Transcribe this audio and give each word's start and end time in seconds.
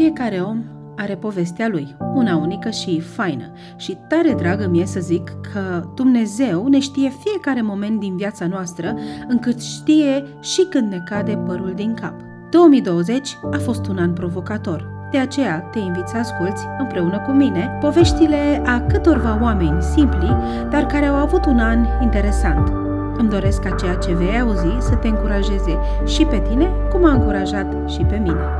Fiecare 0.00 0.40
om 0.40 0.62
are 0.96 1.14
povestea 1.14 1.68
lui, 1.68 1.96
una 2.14 2.36
unică 2.36 2.70
și 2.70 3.00
faină. 3.00 3.52
Și 3.76 3.98
tare 4.08 4.32
dragă 4.32 4.68
mie 4.68 4.86
să 4.86 5.00
zic 5.00 5.30
că 5.52 5.84
Dumnezeu 5.94 6.66
ne 6.66 6.78
știe 6.78 7.12
fiecare 7.24 7.62
moment 7.62 8.00
din 8.00 8.16
viața 8.16 8.46
noastră, 8.46 8.94
încât 9.28 9.62
știe 9.62 10.24
și 10.40 10.66
când 10.70 10.92
ne 10.92 10.98
cade 11.04 11.36
părul 11.46 11.72
din 11.74 11.94
cap. 11.94 12.14
2020 12.50 13.38
a 13.52 13.58
fost 13.58 13.86
un 13.86 13.98
an 13.98 14.12
provocator. 14.12 15.08
De 15.10 15.18
aceea 15.18 15.60
te 15.60 15.78
invit 15.78 16.06
să 16.06 16.16
asculți, 16.16 16.64
împreună 16.78 17.18
cu 17.26 17.30
mine, 17.30 17.78
poveștile 17.80 18.62
a 18.66 18.80
câtorva 18.80 19.38
oameni 19.42 19.82
simpli, 19.82 20.36
dar 20.70 20.86
care 20.86 21.06
au 21.06 21.16
avut 21.16 21.44
un 21.44 21.58
an 21.58 21.86
interesant. 22.02 22.72
Îmi 23.16 23.28
doresc 23.28 23.62
ca 23.62 23.70
ceea 23.70 23.94
ce 23.94 24.14
vei 24.14 24.40
auzi 24.40 24.86
să 24.86 24.94
te 24.94 25.08
încurajeze 25.08 25.78
și 26.06 26.24
pe 26.24 26.42
tine, 26.48 26.70
cum 26.92 27.04
a 27.04 27.12
încurajat 27.12 27.90
și 27.90 28.00
pe 28.00 28.16
mine. 28.16 28.59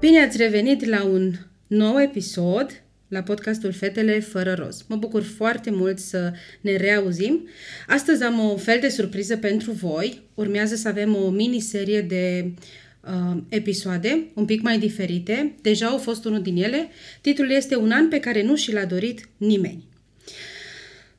Bine 0.00 0.20
ați 0.20 0.36
revenit 0.36 0.84
la 0.84 1.04
un 1.04 1.32
nou 1.66 2.00
episod 2.00 2.82
la 3.08 3.22
podcastul 3.22 3.72
Fetele 3.72 4.20
fără 4.20 4.54
roz. 4.54 4.84
Mă 4.88 4.96
bucur 4.96 5.22
foarte 5.22 5.70
mult 5.70 5.98
să 5.98 6.32
ne 6.60 6.76
reauzim. 6.76 7.48
Astăzi 7.86 8.22
am 8.22 8.50
o 8.50 8.56
fel 8.56 8.78
de 8.80 8.88
surpriză 8.88 9.36
pentru 9.36 9.72
voi. 9.72 10.22
Urmează 10.34 10.74
să 10.74 10.88
avem 10.88 11.16
o 11.16 11.30
miniserie 11.30 12.00
de 12.00 12.52
uh, 13.00 13.42
episoade, 13.48 14.26
un 14.34 14.44
pic 14.44 14.62
mai 14.62 14.78
diferite. 14.78 15.54
Deja 15.62 15.86
au 15.86 15.98
fost 15.98 16.24
unul 16.24 16.42
din 16.42 16.56
ele. 16.56 16.88
Titlul 17.20 17.50
este 17.50 17.74
Un 17.76 17.90
an 17.90 18.08
pe 18.08 18.20
care 18.20 18.42
nu 18.42 18.56
și 18.56 18.72
l-a 18.72 18.84
dorit 18.84 19.28
nimeni. 19.36 19.84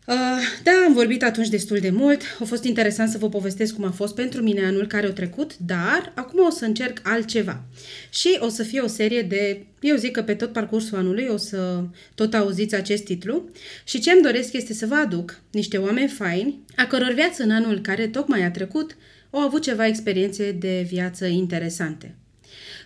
Uh, 0.08 0.16
da, 0.64 0.72
am 0.86 0.94
vorbit 0.94 1.24
atunci 1.24 1.50
destul 1.50 1.78
de 1.78 1.90
mult. 1.90 2.22
A 2.40 2.44
fost 2.44 2.64
interesant 2.64 3.10
să 3.10 3.18
vă 3.18 3.30
povestesc 3.30 3.76
cum 3.76 3.84
a 3.86 3.92
fost 3.92 4.16
pentru 4.16 4.42
mine 4.42 4.66
anul 4.66 4.88
care 4.88 5.08
a 5.08 5.12
trecut, 5.12 5.58
dar 5.58 6.12
acum 6.16 6.46
o 6.46 6.50
să 6.50 6.66
încerc 6.66 7.00
altceva. 7.04 7.64
Și 8.10 8.38
o 8.40 8.50
să 8.50 8.64
fie 8.64 8.80
o 8.80 8.88
serie 8.88 9.22
de, 9.22 9.66
eu 9.80 9.96
zic 9.96 10.12
că 10.12 10.22
pe 10.24 10.34
tot 10.34 10.52
parcursul 10.52 10.98
anului 10.98 11.28
o 11.30 11.38
să 11.38 11.84
tot 12.16 12.34
auziți 12.34 12.76
acest 12.76 13.04
titlu. 13.04 13.50
Și 13.84 14.00
ce 14.00 14.12
îmi 14.12 14.22
doresc 14.22 14.54
este 14.54 14.74
să 14.74 14.86
vă 14.86 14.96
aduc 14.96 15.42
niște 15.52 15.78
oameni 15.78 16.10
faini, 16.10 16.60
a 16.76 16.86
căror 16.86 17.12
viață 17.14 17.44
în 17.44 17.52
anul 17.52 17.80
care 17.80 18.08
tocmai 18.08 18.44
a 18.44 18.52
trecut 18.52 18.98
au 19.30 19.40
avut 19.40 19.62
ceva 19.62 19.88
experiențe 19.88 20.52
de 20.52 20.86
viață 20.90 21.26
interesante. 21.26 22.16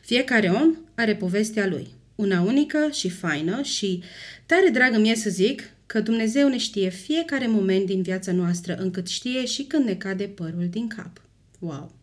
Fiecare 0.01 0.47
om 0.47 0.75
are 0.95 1.15
povestea 1.15 1.67
lui, 1.67 1.87
una 2.15 2.41
unică 2.41 2.89
și 2.91 3.09
faină 3.09 3.61
și 3.61 4.03
tare 4.45 4.69
dragă 4.69 4.99
mie 4.99 5.15
să 5.15 5.29
zic 5.29 5.74
că 5.85 5.99
Dumnezeu 5.99 6.47
ne 6.47 6.57
știe 6.57 6.89
fiecare 6.89 7.47
moment 7.47 7.85
din 7.85 8.01
viața 8.01 8.31
noastră, 8.31 8.75
încât 8.75 9.07
știe 9.07 9.45
și 9.45 9.63
când 9.63 9.85
ne 9.85 9.95
cade 9.95 10.23
părul 10.23 10.67
din 10.69 10.87
cap. 10.87 11.21
Wow! 11.59 11.93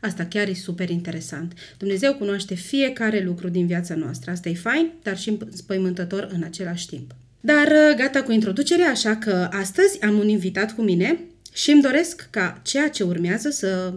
Asta 0.00 0.26
chiar 0.26 0.48
e 0.48 0.52
super 0.52 0.90
interesant. 0.90 1.52
Dumnezeu 1.78 2.14
cunoaște 2.14 2.54
fiecare 2.54 3.20
lucru 3.20 3.48
din 3.48 3.66
viața 3.66 3.94
noastră. 3.94 4.30
Asta 4.30 4.48
e 4.48 4.54
fain, 4.54 4.92
dar 5.02 5.18
și 5.18 5.38
spăimântător 5.52 6.28
în 6.32 6.42
același 6.42 6.86
timp. 6.86 7.14
Dar 7.40 7.66
uh, 7.66 7.96
gata 7.96 8.22
cu 8.22 8.32
introducerea, 8.32 8.88
așa 8.88 9.16
că 9.16 9.48
astăzi 9.52 10.02
am 10.02 10.18
un 10.18 10.28
invitat 10.28 10.74
cu 10.74 10.82
mine 10.82 11.20
și 11.52 11.70
îmi 11.70 11.82
doresc 11.82 12.28
ca 12.30 12.60
ceea 12.64 12.88
ce 12.88 13.02
urmează 13.02 13.50
să 13.50 13.94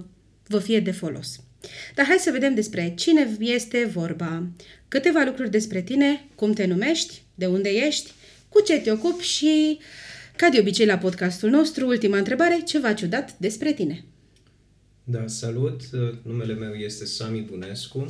vă 0.48 0.60
fie 0.60 0.80
de 0.80 0.92
folos. 0.92 1.40
Dar 1.96 2.06
hai 2.06 2.18
să 2.20 2.32
vedem 2.32 2.54
despre 2.54 2.94
cine 2.98 3.36
este 3.40 3.90
vorba, 3.94 4.48
câteva 4.88 5.24
lucruri 5.26 5.52
despre 5.52 5.82
tine, 5.82 6.26
cum 6.36 6.54
te 6.54 6.66
numești, 6.66 7.22
de 7.36 7.46
unde 7.46 7.70
ești, 7.70 8.12
cu 8.52 8.62
ce 8.62 8.80
te 8.80 8.92
ocupi 8.92 9.24
și, 9.24 9.80
ca 10.36 10.50
de 10.50 10.60
obicei 10.60 10.86
la 10.86 10.98
podcastul 10.98 11.50
nostru, 11.50 11.88
ultima 11.88 12.18
întrebare, 12.18 12.62
ceva 12.66 12.94
ciudat 12.94 13.38
despre 13.38 13.74
tine. 13.74 14.04
Da, 15.04 15.28
salut! 15.28 15.82
Numele 16.24 16.54
meu 16.54 16.74
este 16.74 17.06
Sami 17.06 17.42
Bunescu. 17.42 18.06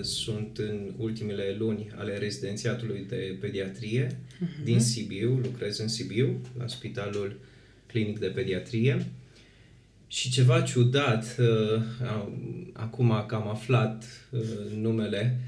Sunt 0.00 0.58
în 0.58 0.92
ultimele 0.96 1.56
luni 1.58 1.90
ale 1.96 2.18
rezidențiatului 2.18 3.06
de 3.08 3.36
pediatrie 3.40 4.06
uh-huh. 4.06 4.64
din 4.64 4.80
Sibiu. 4.80 5.40
Lucrez 5.42 5.78
în 5.78 5.88
Sibiu, 5.88 6.40
la 6.58 6.66
Spitalul 6.66 7.40
Clinic 7.86 8.18
de 8.18 8.26
Pediatrie. 8.26 9.06
Și 10.06 10.30
ceva 10.30 10.60
ciudat, 10.60 11.36
acum 12.72 13.24
că 13.26 13.34
am 13.34 13.48
aflat 13.48 14.04
numele 14.80 15.40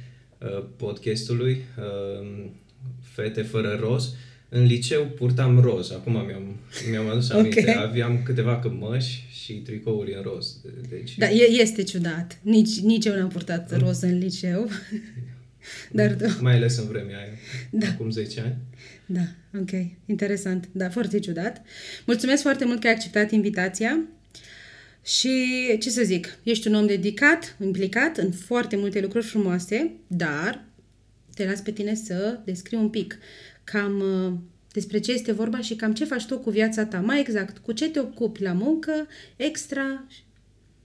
podcastului, 0.76 1.64
fete 3.14 3.42
fără 3.42 3.78
roz. 3.80 4.14
În 4.48 4.64
liceu 4.64 5.06
purtam 5.06 5.60
roz, 5.60 5.90
acum 5.90 6.12
mi-am, 6.12 6.56
mi-am 6.90 7.08
adus 7.08 7.30
aminte. 7.30 7.60
Okay. 7.60 7.84
Aveam 7.84 8.22
câteva 8.24 8.58
cămăși 8.58 9.24
și 9.44 9.52
tricouri 9.52 10.14
în 10.14 10.22
roz. 10.22 10.56
Deci... 10.88 11.18
Da, 11.18 11.26
este 11.28 11.82
ciudat. 11.82 12.38
Nici, 12.42 12.80
nici 12.80 13.04
eu 13.04 13.14
n-am 13.14 13.28
purtat 13.28 13.70
mm. 13.72 13.78
roz 13.78 14.02
în 14.02 14.18
liceu. 14.18 14.68
Dar 15.90 16.14
tu... 16.14 16.24
Mai 16.40 16.54
ales 16.54 16.76
în 16.76 16.86
vremea 16.86 17.18
aia, 17.18 17.28
da. 17.70 17.86
acum 17.86 18.10
10 18.10 18.40
ani. 18.40 18.56
Da, 19.06 19.20
ok. 19.60 19.70
Interesant. 20.06 20.68
Da, 20.72 20.90
foarte 20.90 21.18
ciudat. 21.18 21.62
Mulțumesc 22.06 22.42
foarte 22.42 22.64
mult 22.64 22.80
că 22.80 22.86
ai 22.86 22.92
acceptat 22.92 23.30
invitația. 23.30 24.00
Și 25.04 25.30
ce 25.78 25.90
să 25.90 26.02
zic, 26.02 26.38
ești 26.42 26.68
un 26.68 26.74
om 26.74 26.86
dedicat, 26.86 27.56
implicat 27.62 28.16
în 28.16 28.30
foarte 28.30 28.76
multe 28.76 29.00
lucruri 29.00 29.24
frumoase, 29.24 29.90
dar 30.06 30.64
te 31.34 31.46
las 31.46 31.60
pe 31.60 31.70
tine 31.70 31.94
să 31.94 32.38
descrii 32.44 32.78
un 32.78 32.88
pic 32.88 33.18
cam 33.64 34.00
uh, 34.00 34.32
despre 34.72 34.98
ce 34.98 35.12
este 35.12 35.32
vorba 35.32 35.60
și 35.60 35.74
cam 35.74 35.94
ce 35.94 36.04
faci 36.04 36.26
tu 36.26 36.38
cu 36.38 36.50
viața 36.50 36.84
ta. 36.84 37.00
Mai 37.00 37.20
exact, 37.20 37.58
cu 37.58 37.72
ce 37.72 37.90
te 37.90 38.00
ocupi 38.00 38.42
la 38.42 38.52
muncă, 38.52 39.06
extra 39.36 40.06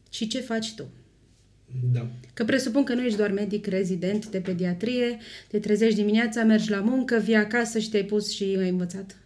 și 0.09 0.27
ce 0.27 0.39
faci 0.39 0.73
tu. 0.75 0.89
Da. 1.93 2.07
Că 2.33 2.43
presupun 2.43 2.83
că 2.83 2.93
nu 2.93 3.03
ești 3.03 3.17
doar 3.17 3.31
medic 3.31 3.65
rezident 3.65 4.27
de 4.27 4.39
pediatrie, 4.39 5.17
te 5.47 5.59
trezești 5.59 5.95
dimineața, 5.95 6.43
mergi 6.43 6.69
la 6.69 6.79
muncă, 6.79 7.21
vii 7.23 7.35
acasă 7.35 7.79
și 7.79 7.89
te-ai 7.89 8.03
pus 8.03 8.31
și 8.31 8.43
ai 8.43 8.69
învățat. 8.69 9.17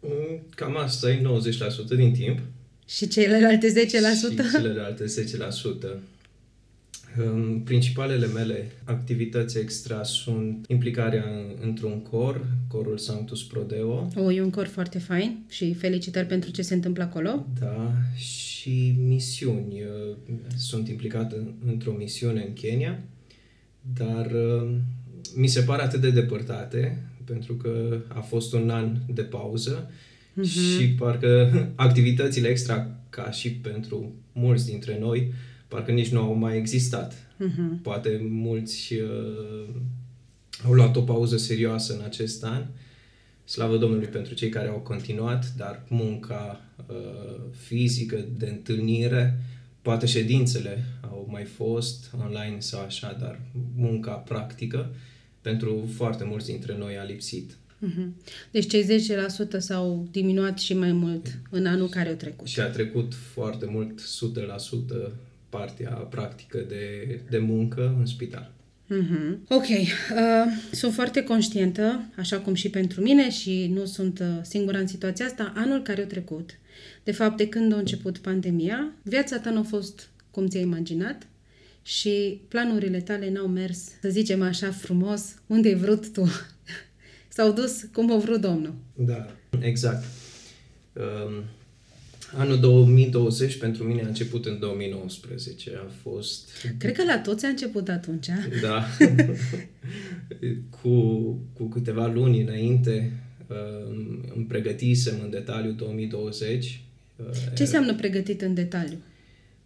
Mm, 0.00 0.42
cam 0.54 0.76
asta 0.76 1.10
e 1.10 1.22
90% 1.22 1.96
din 1.96 2.12
timp. 2.12 2.38
Și 2.86 3.08
celelalte 3.08 3.72
10%? 3.72 3.72
Și 3.72 4.50
celelalte 4.50 5.04
10%. 5.04 6.17
Principalele 7.64 8.26
mele 8.26 8.70
activități 8.84 9.58
extra 9.58 10.02
sunt 10.02 10.64
implicarea 10.68 11.24
în, 11.28 11.66
într-un 11.68 12.02
cor, 12.02 12.46
corul 12.68 12.98
Sanctus 12.98 13.44
Prodeo. 13.44 14.08
O, 14.16 14.32
e 14.32 14.42
un 14.42 14.50
cor 14.50 14.66
foarte 14.66 14.98
fain 14.98 15.44
și 15.48 15.74
felicitări 15.74 16.26
pentru 16.26 16.50
ce 16.50 16.62
se 16.62 16.74
întâmplă 16.74 17.02
acolo. 17.02 17.46
Da, 17.60 17.92
și 18.16 18.94
misiuni. 18.98 19.82
Sunt 20.56 20.88
implicat 20.88 21.34
într-o 21.66 21.92
misiune 21.92 22.44
în 22.46 22.52
Kenya, 22.52 23.02
dar 23.94 24.30
mi 25.34 25.46
se 25.46 25.60
pare 25.60 25.82
atât 25.82 26.00
de 26.00 26.10
depărtate, 26.10 27.02
pentru 27.24 27.54
că 27.54 27.98
a 28.08 28.20
fost 28.20 28.52
un 28.52 28.70
an 28.70 28.96
de 29.14 29.22
pauză 29.22 29.90
uh-huh. 29.90 30.50
și 30.50 30.88
parcă 30.88 31.50
activitățile 31.74 32.48
extra, 32.48 32.96
ca 33.08 33.30
și 33.30 33.50
pentru 33.50 34.12
mulți 34.32 34.66
dintre 34.66 34.98
noi, 35.00 35.32
parcă 35.68 35.90
nici 35.92 36.08
nu 36.08 36.20
au 36.20 36.34
mai 36.34 36.56
existat. 36.56 37.14
Uh-huh. 37.14 37.82
Poate 37.82 38.26
mulți 38.28 38.94
uh, 38.94 39.74
au 40.64 40.72
luat 40.72 40.96
o 40.96 41.00
pauză 41.00 41.36
serioasă 41.36 41.94
în 41.94 42.04
acest 42.04 42.44
an. 42.44 42.66
Slavă 43.44 43.76
Domnului 43.76 44.06
pentru 44.06 44.34
cei 44.34 44.48
care 44.48 44.68
au 44.68 44.78
continuat, 44.78 45.52
dar 45.56 45.84
munca 45.88 46.60
uh, 46.88 47.40
fizică 47.50 48.24
de 48.36 48.46
întâlnire, 48.46 49.38
poate 49.82 50.06
ședințele 50.06 50.84
au 51.00 51.28
mai 51.30 51.44
fost 51.44 52.10
online 52.24 52.56
sau 52.58 52.80
așa, 52.80 53.16
dar 53.20 53.40
munca 53.76 54.12
practică 54.12 54.94
pentru 55.40 55.88
foarte 55.94 56.24
mulți 56.24 56.46
dintre 56.46 56.76
noi 56.76 56.98
a 56.98 57.02
lipsit. 57.02 57.52
Uh-huh. 57.52 58.08
Deci 58.50 58.66
cei 58.68 58.84
10% 59.56 59.58
s-au 59.58 60.08
diminuat 60.10 60.58
și 60.58 60.74
mai 60.74 60.92
mult 60.92 61.38
în 61.50 61.66
anul 61.66 61.88
care 61.88 62.08
a 62.08 62.16
trecut. 62.16 62.46
Și 62.46 62.60
a 62.60 62.70
trecut 62.70 63.14
foarte 63.14 63.66
mult, 63.66 64.00
100% 64.00 65.12
partea 65.48 65.90
practică 65.90 66.58
de, 66.68 67.20
de 67.30 67.38
muncă 67.38 67.94
în 67.98 68.06
spital. 68.06 68.52
Mm-hmm. 68.88 69.48
Ok. 69.48 69.68
Uh, 69.68 69.86
sunt 70.72 70.94
foarte 70.94 71.22
conștientă, 71.22 72.04
așa 72.16 72.38
cum 72.38 72.54
și 72.54 72.70
pentru 72.70 73.00
mine 73.00 73.30
și 73.30 73.70
nu 73.74 73.84
sunt 73.84 74.18
uh, 74.18 74.26
singura 74.42 74.78
în 74.78 74.86
situația 74.86 75.26
asta, 75.26 75.52
anul 75.56 75.82
care 75.82 76.02
a 76.02 76.06
trecut, 76.06 76.50
de 77.04 77.12
fapt 77.12 77.36
de 77.36 77.48
când 77.48 77.72
a 77.72 77.76
început 77.76 78.18
pandemia, 78.18 78.92
viața 79.02 79.38
ta 79.38 79.50
nu 79.50 79.58
a 79.58 79.62
fost 79.62 80.08
cum 80.30 80.46
ți-ai 80.46 80.62
imaginat 80.62 81.26
și 81.82 82.40
planurile 82.48 83.00
tale 83.00 83.30
n-au 83.30 83.46
mers, 83.46 83.90
să 84.00 84.08
zicem 84.08 84.42
așa 84.42 84.70
frumos, 84.70 85.34
unde 85.46 85.68
ai 85.68 85.74
vrut 85.74 86.12
tu. 86.12 86.28
S-au 87.36 87.52
dus 87.52 87.82
cum 87.92 88.12
a 88.12 88.16
vrut 88.16 88.40
Domnul. 88.40 88.74
Da, 88.94 89.26
exact. 89.60 90.04
Um, 90.92 91.44
Anul 92.36 92.58
2020 92.60 93.58
pentru 93.58 93.84
mine 93.84 94.02
a 94.02 94.06
început 94.06 94.46
în 94.46 94.58
2019. 94.58 95.72
A 95.86 95.90
fost... 96.02 96.66
Cred 96.78 96.96
că 96.96 97.04
la 97.04 97.18
toți 97.18 97.44
a 97.44 97.48
început 97.48 97.88
atunci. 97.88 98.26
Da. 98.62 98.84
cu, 100.80 101.22
cu 101.52 101.64
câteva 101.64 102.06
luni 102.06 102.40
înainte 102.40 103.12
um, 103.46 104.24
îmi 104.34 104.44
pregătisem 104.44 105.14
în 105.22 105.30
detaliu 105.30 105.70
2020. 105.70 106.82
Ce 107.54 107.62
înseamnă 107.62 107.94
pregătit 107.94 108.42
în 108.42 108.54
detaliu? 108.54 108.98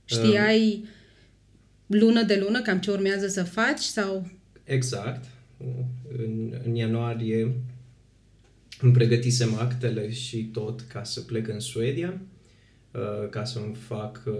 Știai 0.04 0.84
lună 1.86 2.22
de 2.22 2.42
lună 2.44 2.62
cam 2.62 2.80
ce 2.80 2.90
urmează 2.90 3.28
să 3.28 3.42
faci 3.42 3.80
sau... 3.80 4.30
Exact. 4.64 5.24
În, 6.18 6.60
în 6.64 6.74
ianuarie 6.74 7.54
îmi 8.80 8.92
pregătisem 8.92 9.54
actele 9.54 10.12
și 10.12 10.44
tot 10.52 10.80
ca 10.80 11.04
să 11.04 11.20
plec 11.20 11.48
în 11.48 11.60
Suedia, 11.60 12.08
uh, 12.08 12.31
ca 13.30 13.44
să-mi 13.44 13.74
fac, 13.74 14.22
uh, 14.26 14.34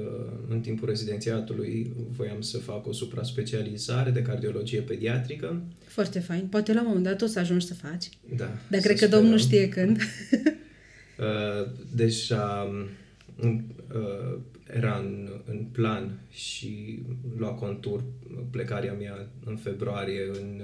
în 0.49 0.61
timpul 0.61 0.89
rezidențiatului, 0.89 1.93
voiam 2.17 2.41
să 2.41 2.59
fac 2.59 2.87
o 2.87 2.93
supra-specializare 2.93 4.11
de 4.11 4.23
cardiologie 4.23 4.81
pediatrică. 4.81 5.63
Foarte 5.87 6.19
fain. 6.19 6.47
Poate 6.47 6.73
la 6.73 6.81
un 6.81 6.87
moment 6.87 7.05
dat 7.05 7.23
o 7.23 7.27
să 7.27 7.39
ajungi 7.39 7.67
să 7.67 7.75
faci. 7.75 8.09
Da. 8.37 8.51
Dar 8.71 8.81
cred 8.81 8.99
că 8.99 9.05
sperăm. 9.05 9.21
Domnul 9.21 9.39
știe 9.39 9.69
când. 9.69 9.99
Uh, 11.19 11.71
deja 11.95 12.71
era 14.77 14.97
în, 14.97 15.29
în 15.45 15.65
plan 15.73 16.19
și 16.31 17.03
lua 17.39 17.53
contur 17.53 18.05
plecarea 18.51 18.93
mea 18.93 19.27
în 19.45 19.57
februarie 19.57 20.29
în, 20.33 20.63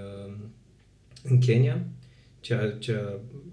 în 1.23 1.38
Kenya 1.38 1.84
ceea 2.40 2.70
ce 2.79 3.00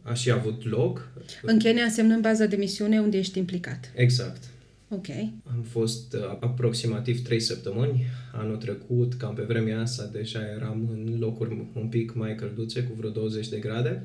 a 0.02 0.14
și 0.14 0.32
avut 0.32 0.66
loc. 0.66 1.12
În 1.42 1.60
Kenya 1.60 1.84
înseamnă 1.84 2.14
în 2.14 2.22
baza 2.22 2.46
de 2.46 2.56
misiune 2.56 3.00
unde 3.00 3.18
ești 3.18 3.38
implicat. 3.38 3.92
Exact. 3.96 4.44
Ok. 4.90 5.08
Am 5.44 5.62
fost 5.70 6.14
uh, 6.14 6.38
aproximativ 6.40 7.22
3 7.22 7.40
săptămâni. 7.40 8.06
Anul 8.34 8.58
trecut, 8.58 9.14
cam 9.14 9.34
pe 9.34 9.42
vremea 9.42 9.82
asta, 9.82 10.10
deja 10.12 10.40
eram 10.56 10.90
în 10.92 11.20
locuri 11.20 11.68
un 11.74 11.88
pic 11.88 12.14
mai 12.14 12.36
călduțe, 12.36 12.84
cu 12.84 12.94
vreo 12.98 13.10
20 13.10 13.50
de 13.50 13.58
grade. 13.58 14.04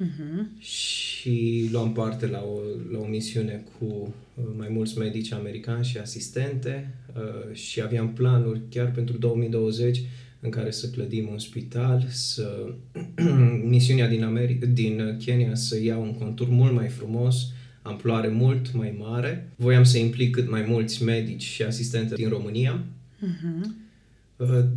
Uh-huh. 0.00 0.58
Și 0.58 1.68
luam 1.72 1.92
parte 1.92 2.26
la 2.26 2.42
o, 2.42 2.58
la 2.92 2.98
o 2.98 3.04
misiune 3.04 3.64
cu 3.78 4.14
uh, 4.34 4.44
mai 4.56 4.68
mulți 4.70 4.98
medici 4.98 5.32
americani 5.32 5.84
și 5.84 5.98
asistente 5.98 6.94
uh, 7.16 7.54
și 7.54 7.80
aveam 7.80 8.12
planuri 8.12 8.60
chiar 8.70 8.90
pentru 8.90 9.16
2020 9.16 10.02
în 10.44 10.50
care 10.50 10.70
să 10.70 10.88
clădim 10.88 11.28
un 11.30 11.38
spital, 11.38 12.06
să 12.08 12.74
misiunea 13.74 14.08
din, 14.08 14.24
America, 14.24 14.66
din 14.66 15.16
Kenya 15.24 15.54
să 15.54 15.82
ia 15.82 15.96
un 15.96 16.14
contur 16.14 16.48
mult 16.48 16.72
mai 16.72 16.88
frumos, 16.88 17.52
amploare 17.82 18.28
mult 18.28 18.72
mai 18.72 18.94
mare. 18.98 19.52
Voiam 19.56 19.84
să 19.84 19.98
implic 19.98 20.34
cât 20.34 20.50
mai 20.50 20.64
mulți 20.68 21.04
medici 21.04 21.42
și 21.42 21.62
asistente 21.62 22.14
din 22.14 22.28
România. 22.28 22.84
Uh-huh. 23.20 23.82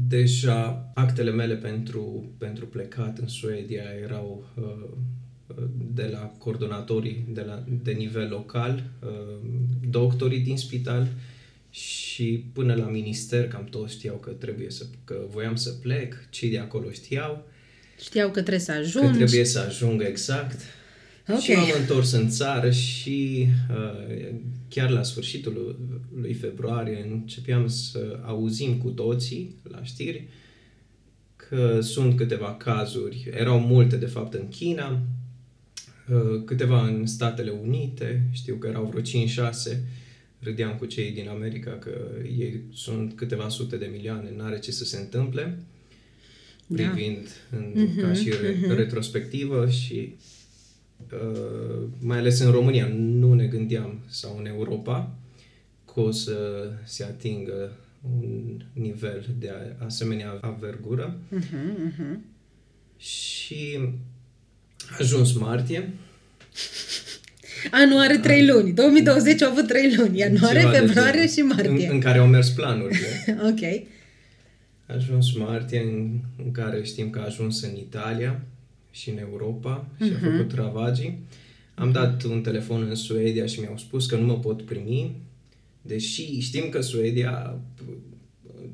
Deja 0.08 0.92
actele 0.94 1.31
mele 1.31 1.56
pentru, 1.56 2.31
pentru 2.38 2.66
plecat 2.66 3.18
în 3.18 3.28
Suedia 3.28 3.84
erau 4.04 4.46
uh, 4.56 5.64
de 5.94 6.10
la 6.12 6.34
coordonatorii 6.38 7.25
de, 7.34 7.42
la, 7.42 7.64
de 7.84 7.92
nivel 7.92 8.30
local, 8.30 8.84
uh, 9.04 9.50
doctorii 9.90 10.40
din 10.40 10.58
spital 10.58 11.08
și 11.77 12.44
până 12.53 12.75
la 12.75 12.85
minister 12.85 13.47
cam 13.47 13.63
toți 13.63 13.94
știau 13.94 14.15
că 14.15 14.29
trebuie 14.29 14.69
să, 14.69 14.85
că 15.03 15.15
voiam 15.29 15.56
să 15.56 15.69
plec, 15.69 16.29
cei 16.29 16.50
de 16.50 16.59
acolo 16.59 16.91
știau. 16.91 17.47
Știau 18.00 18.27
că 18.31 18.39
trebuie 18.39 18.59
să 18.59 18.71
ajung. 18.71 19.12
Că 19.12 19.15
trebuie 19.15 19.45
să 19.45 19.59
ajung 19.59 20.01
exact. 20.01 20.62
Okay. 21.27 21.41
Și 21.41 21.51
m-am 21.51 21.79
întors 21.79 22.12
în 22.12 22.29
țară 22.29 22.71
și 22.71 23.47
uh, 23.69 24.33
chiar 24.69 24.89
la 24.89 25.03
sfârșitul 25.03 25.79
lui 26.15 26.33
februarie 26.33 27.07
începeam 27.12 27.68
să 27.68 28.19
auzim 28.23 28.77
cu 28.77 28.89
toții 28.89 29.56
la 29.63 29.83
știri 29.83 30.27
că 31.35 31.81
sunt 31.81 32.18
câteva 32.18 32.56
cazuri, 32.56 33.30
erau 33.31 33.59
multe 33.59 33.95
de 33.95 34.06
fapt 34.06 34.33
în 34.33 34.47
China, 34.47 35.01
uh, 36.09 36.44
câteva 36.45 36.88
în 36.88 37.06
Statele 37.06 37.50
Unite, 37.50 38.30
știu 38.31 38.56
că 38.56 38.68
erau 38.68 38.85
vreo 38.85 39.01
5-6 39.01 39.77
râdeam 40.39 40.75
cu 40.78 40.86
cei 40.86 41.12
din 41.12 41.30
America 41.30 41.72
că 41.72 42.00
ei 42.38 42.62
sunt 42.74 43.16
câteva 43.16 43.50
sute 43.50 43.78
de 43.78 43.89
milioane, 43.92 44.34
n-are 44.36 44.60
ce 44.60 44.72
să 44.72 44.86
se 44.86 44.98
întâmple, 44.98 45.60
da. 46.68 46.89
privind 46.89 47.28
în, 47.51 47.74
uh-huh, 47.74 48.01
ca 48.01 48.13
și 48.13 48.30
re, 48.30 48.56
uh-huh. 48.56 48.75
retrospectivă 48.75 49.69
și 49.69 50.16
uh, 51.13 51.84
mai 52.00 52.18
ales 52.18 52.39
în 52.39 52.51
România 52.51 52.88
nu 52.94 53.34
ne 53.34 53.45
gândeam 53.45 54.00
sau 54.07 54.38
în 54.38 54.45
Europa 54.45 55.16
că 55.94 56.00
o 56.00 56.12
să 56.12 56.69
se 56.83 57.04
atingă 57.04 57.72
un 58.01 58.62
nivel 58.74 59.25
de 59.40 59.51
asemenea 59.86 60.38
avergură 60.42 61.19
uh-huh, 61.36 61.90
uh-huh. 61.90 62.18
și 62.98 63.80
a 64.90 64.95
ajuns 65.00 65.33
martie 65.33 65.94
Anul 67.72 68.00
are 68.00 68.18
trei 68.18 68.48
luni. 68.48 68.72
2020 68.72 69.42
au 69.42 69.52
avut 69.52 69.68
trei 69.68 69.96
luni. 69.96 70.18
Ianuarie, 70.18 70.60
Ceva 70.60 70.72
februarie 70.72 71.28
și 71.28 71.40
martie. 71.40 71.88
În, 71.88 71.94
în 71.94 72.00
care 72.00 72.18
au 72.18 72.28
mers 72.28 72.50
planurile. 72.50 73.08
ok. 73.52 73.86
A 74.86 74.94
ajuns 74.94 75.36
martie, 75.36 75.80
în, 75.80 76.19
în 76.46 76.52
care 76.52 76.84
știm 76.84 77.10
că 77.10 77.19
a 77.19 77.25
ajuns 77.25 77.62
în 77.62 77.75
Italia 77.75 78.42
și 78.92 79.10
în 79.10 79.18
Europa 79.18 79.88
și 80.02 80.10
uh-huh. 80.10 80.24
a 80.24 80.28
mhm. 80.28 80.38
făcut 80.38 80.54
ravagii. 80.54 81.19
Am 81.75 81.92
dat 81.92 82.24
un 82.24 82.42
telefon 82.42 82.86
în 82.90 82.96
Suedia 82.96 83.46
și 83.46 83.60
mi-au 83.60 83.78
spus 83.78 84.06
că 84.06 84.16
nu 84.16 84.25
mă 84.25 84.40
pot 84.40 84.62
primi, 84.62 85.16
deși 85.81 86.40
știm 86.40 86.69
că 86.69 86.81
Suedia, 86.81 87.60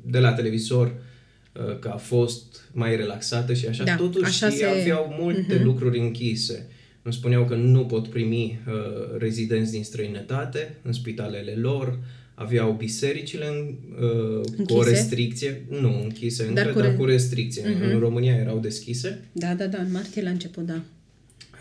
de 0.02 0.18
la 0.18 0.32
televizor, 0.32 0.86
uh, 0.86 1.78
că 1.78 1.88
a 1.88 1.96
fost 1.96 2.68
mai 2.72 2.96
relaxată 2.96 3.54
și 3.54 3.66
așa, 3.66 3.84
da, 3.84 3.96
totuși 3.96 4.44
așa 4.44 4.56
se... 4.56 4.64
aveau 4.64 5.16
multe 5.20 5.58
uh-huh. 5.58 5.62
lucruri 5.62 5.98
închise 5.98 6.68
îmi 7.04 7.14
spuneau 7.14 7.44
că 7.44 7.54
nu 7.54 7.84
pot 7.84 8.08
primi 8.08 8.60
uh, 8.66 9.18
rezidenți 9.18 9.70
din 9.70 9.84
străinătate 9.84 10.74
în 10.82 10.92
spitalele 10.92 11.52
lor, 11.52 11.98
aveau 12.34 12.72
bisericile 12.72 13.46
în, 13.46 13.74
uh, 14.04 14.66
cu 14.66 14.74
o 14.74 14.82
restricție, 14.82 15.64
nu 15.68 16.00
închise 16.02 16.50
dar 16.52 16.66
încă, 16.66 16.78
cu, 16.78 16.84
dar 16.86 16.96
cu 16.96 17.04
restricție. 17.04 17.62
Uh-huh. 17.62 17.92
În 17.92 17.98
România 17.98 18.34
erau 18.34 18.58
deschise. 18.58 19.24
Da, 19.32 19.54
da, 19.54 19.66
da, 19.66 19.78
în 19.78 19.90
martie 19.90 20.22
la 20.22 20.30
început, 20.30 20.66
da. 20.66 20.82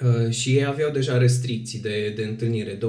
Uh, 0.03 0.29
și 0.29 0.55
ei 0.55 0.65
aveau 0.65 0.91
deja 0.91 1.17
restricții 1.17 1.79
de, 1.79 2.13
de 2.15 2.23
întâlnire, 2.23 2.77
20-40 2.77 2.79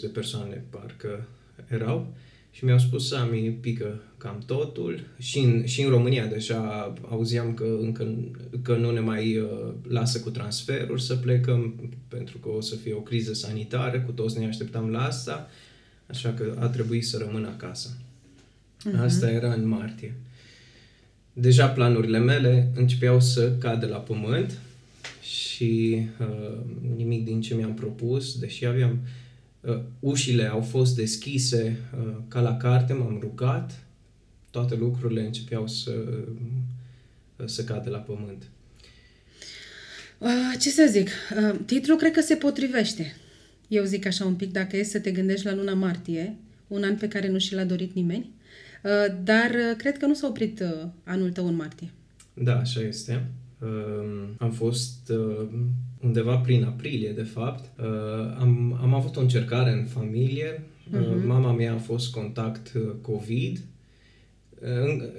de 0.00 0.06
persoane 0.12 0.64
parcă 0.70 1.28
erau. 1.68 2.14
Și 2.56 2.64
mi-au 2.64 2.78
spus, 2.78 3.08
Sami, 3.08 3.58
pică 3.60 4.02
cam 4.18 4.42
totul. 4.46 5.00
Și 5.18 5.38
în, 5.38 5.66
și 5.66 5.82
în 5.82 5.90
România 5.90 6.26
deja 6.26 6.92
auzeam 7.08 7.54
că 7.54 7.76
încă 7.80 8.14
că 8.62 8.76
nu 8.76 8.90
ne 8.90 9.00
mai 9.00 9.38
uh, 9.38 9.48
lasă 9.88 10.20
cu 10.20 10.30
transferuri 10.30 11.02
să 11.02 11.16
plecăm, 11.16 11.90
pentru 12.08 12.38
că 12.38 12.48
o 12.48 12.60
să 12.60 12.76
fie 12.76 12.94
o 12.94 13.00
criză 13.00 13.34
sanitară, 13.34 14.00
cu 14.00 14.12
toți 14.12 14.38
ne 14.38 14.46
așteptam 14.46 14.90
la 14.90 15.04
asta, 15.04 15.50
așa 16.06 16.32
că 16.32 16.56
a 16.58 16.66
trebuit 16.66 17.06
să 17.06 17.24
rămân 17.26 17.44
acasă. 17.44 17.96
Uh-huh. 17.96 19.00
Asta 19.00 19.30
era 19.30 19.52
în 19.52 19.68
martie. 19.68 20.14
Deja 21.32 21.68
planurile 21.68 22.18
mele 22.18 22.72
începeau 22.74 23.20
să 23.20 23.52
cadă 23.58 23.86
la 23.86 23.98
pământ 23.98 24.58
și 25.22 26.02
uh, 26.20 26.58
nimic 26.96 27.24
din 27.24 27.40
ce 27.40 27.54
mi-am 27.54 27.74
propus, 27.74 28.38
deși 28.38 28.66
aveam 28.66 28.90
uh, 28.90 29.08
ușile 30.00 30.46
au 30.46 30.60
fost 30.60 30.96
deschise 30.96 31.76
uh, 31.98 32.14
ca 32.28 32.40
la 32.40 32.56
carte, 32.56 32.92
m-am 32.92 33.18
rugat, 33.20 33.84
toate 34.50 34.74
lucrurile 34.74 35.20
începeau 35.20 35.66
să, 35.66 35.92
să 37.44 37.64
cadă 37.64 37.90
la 37.90 37.98
pământ. 37.98 38.48
Uh, 40.18 40.28
ce 40.60 40.70
să 40.70 40.86
zic, 40.90 41.08
uh, 41.08 41.58
titlul 41.66 41.96
cred 41.96 42.12
că 42.12 42.20
se 42.20 42.34
potrivește. 42.34 43.16
Eu 43.68 43.84
zic 43.84 44.06
așa 44.06 44.24
un 44.24 44.34
pic, 44.34 44.52
dacă 44.52 44.76
e 44.76 44.82
să 44.82 44.98
te 44.98 45.10
gândești 45.10 45.46
la 45.46 45.54
luna 45.54 45.74
martie, 45.74 46.36
un 46.66 46.82
an 46.82 46.96
pe 46.96 47.08
care 47.08 47.28
nu 47.28 47.38
și 47.38 47.54
l-a 47.54 47.64
dorit 47.64 47.94
nimeni, 47.94 48.30
uh, 48.82 49.16
dar 49.24 49.50
uh, 49.50 49.76
cred 49.76 49.96
că 49.96 50.06
nu 50.06 50.14
s-a 50.14 50.26
oprit 50.26 50.60
uh, 50.60 50.88
anul 51.04 51.30
tău 51.30 51.46
în 51.46 51.54
martie. 51.54 51.90
Da, 52.34 52.58
așa 52.58 52.80
este. 52.80 53.24
Uh, 53.58 54.28
am 54.38 54.50
fost 54.50 55.10
uh, 55.10 55.48
undeva 56.00 56.36
prin 56.36 56.64
aprilie, 56.64 57.10
de 57.10 57.22
fapt. 57.22 57.80
Uh, 57.80 58.36
am, 58.38 58.78
am 58.82 58.94
avut 58.94 59.16
o 59.16 59.20
încercare 59.20 59.72
în 59.72 59.84
familie. 59.84 60.62
Uh, 60.92 61.00
uh-huh. 61.00 61.26
Mama 61.26 61.52
mea 61.52 61.74
a 61.74 61.78
fost 61.78 62.12
contact 62.12 62.72
uh, 62.74 62.82
COVID 63.00 63.64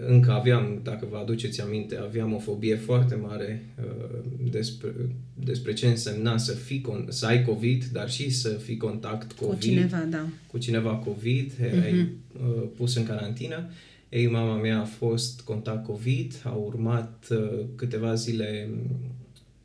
încă 0.07 0.31
aveam, 0.31 0.79
dacă 0.83 1.07
vă 1.09 1.17
aduceți 1.17 1.61
aminte, 1.61 1.97
aveam 1.97 2.33
o 2.33 2.39
fobie 2.39 2.75
foarte 2.75 3.15
mare 3.15 3.65
uh, 3.79 4.19
despre, 4.51 4.91
despre 5.33 5.73
ce 5.73 5.87
însemna 5.87 6.37
să, 6.37 6.51
fii, 6.51 6.85
să 7.07 7.25
ai 7.25 7.43
COVID, 7.43 7.85
dar 7.85 8.09
și 8.09 8.29
să 8.29 8.49
fii 8.49 8.77
contact 8.77 9.31
COVID. 9.31 9.53
Cu 9.53 9.59
cineva, 9.59 9.97
da. 10.09 10.27
Cu 10.51 10.57
cineva 10.57 10.95
COVID, 10.95 11.51
uh-huh. 11.51 11.83
ai 11.83 12.07
uh, 12.33 12.63
pus 12.75 12.95
în 12.95 13.05
carantină. 13.05 13.69
Ei, 14.09 14.27
mama 14.27 14.55
mea 14.55 14.79
a 14.79 14.85
fost 14.85 15.41
contact 15.41 15.85
COVID, 15.85 16.41
a 16.43 16.53
urmat 16.53 17.27
uh, 17.29 17.65
câteva 17.75 18.13
zile, 18.13 18.69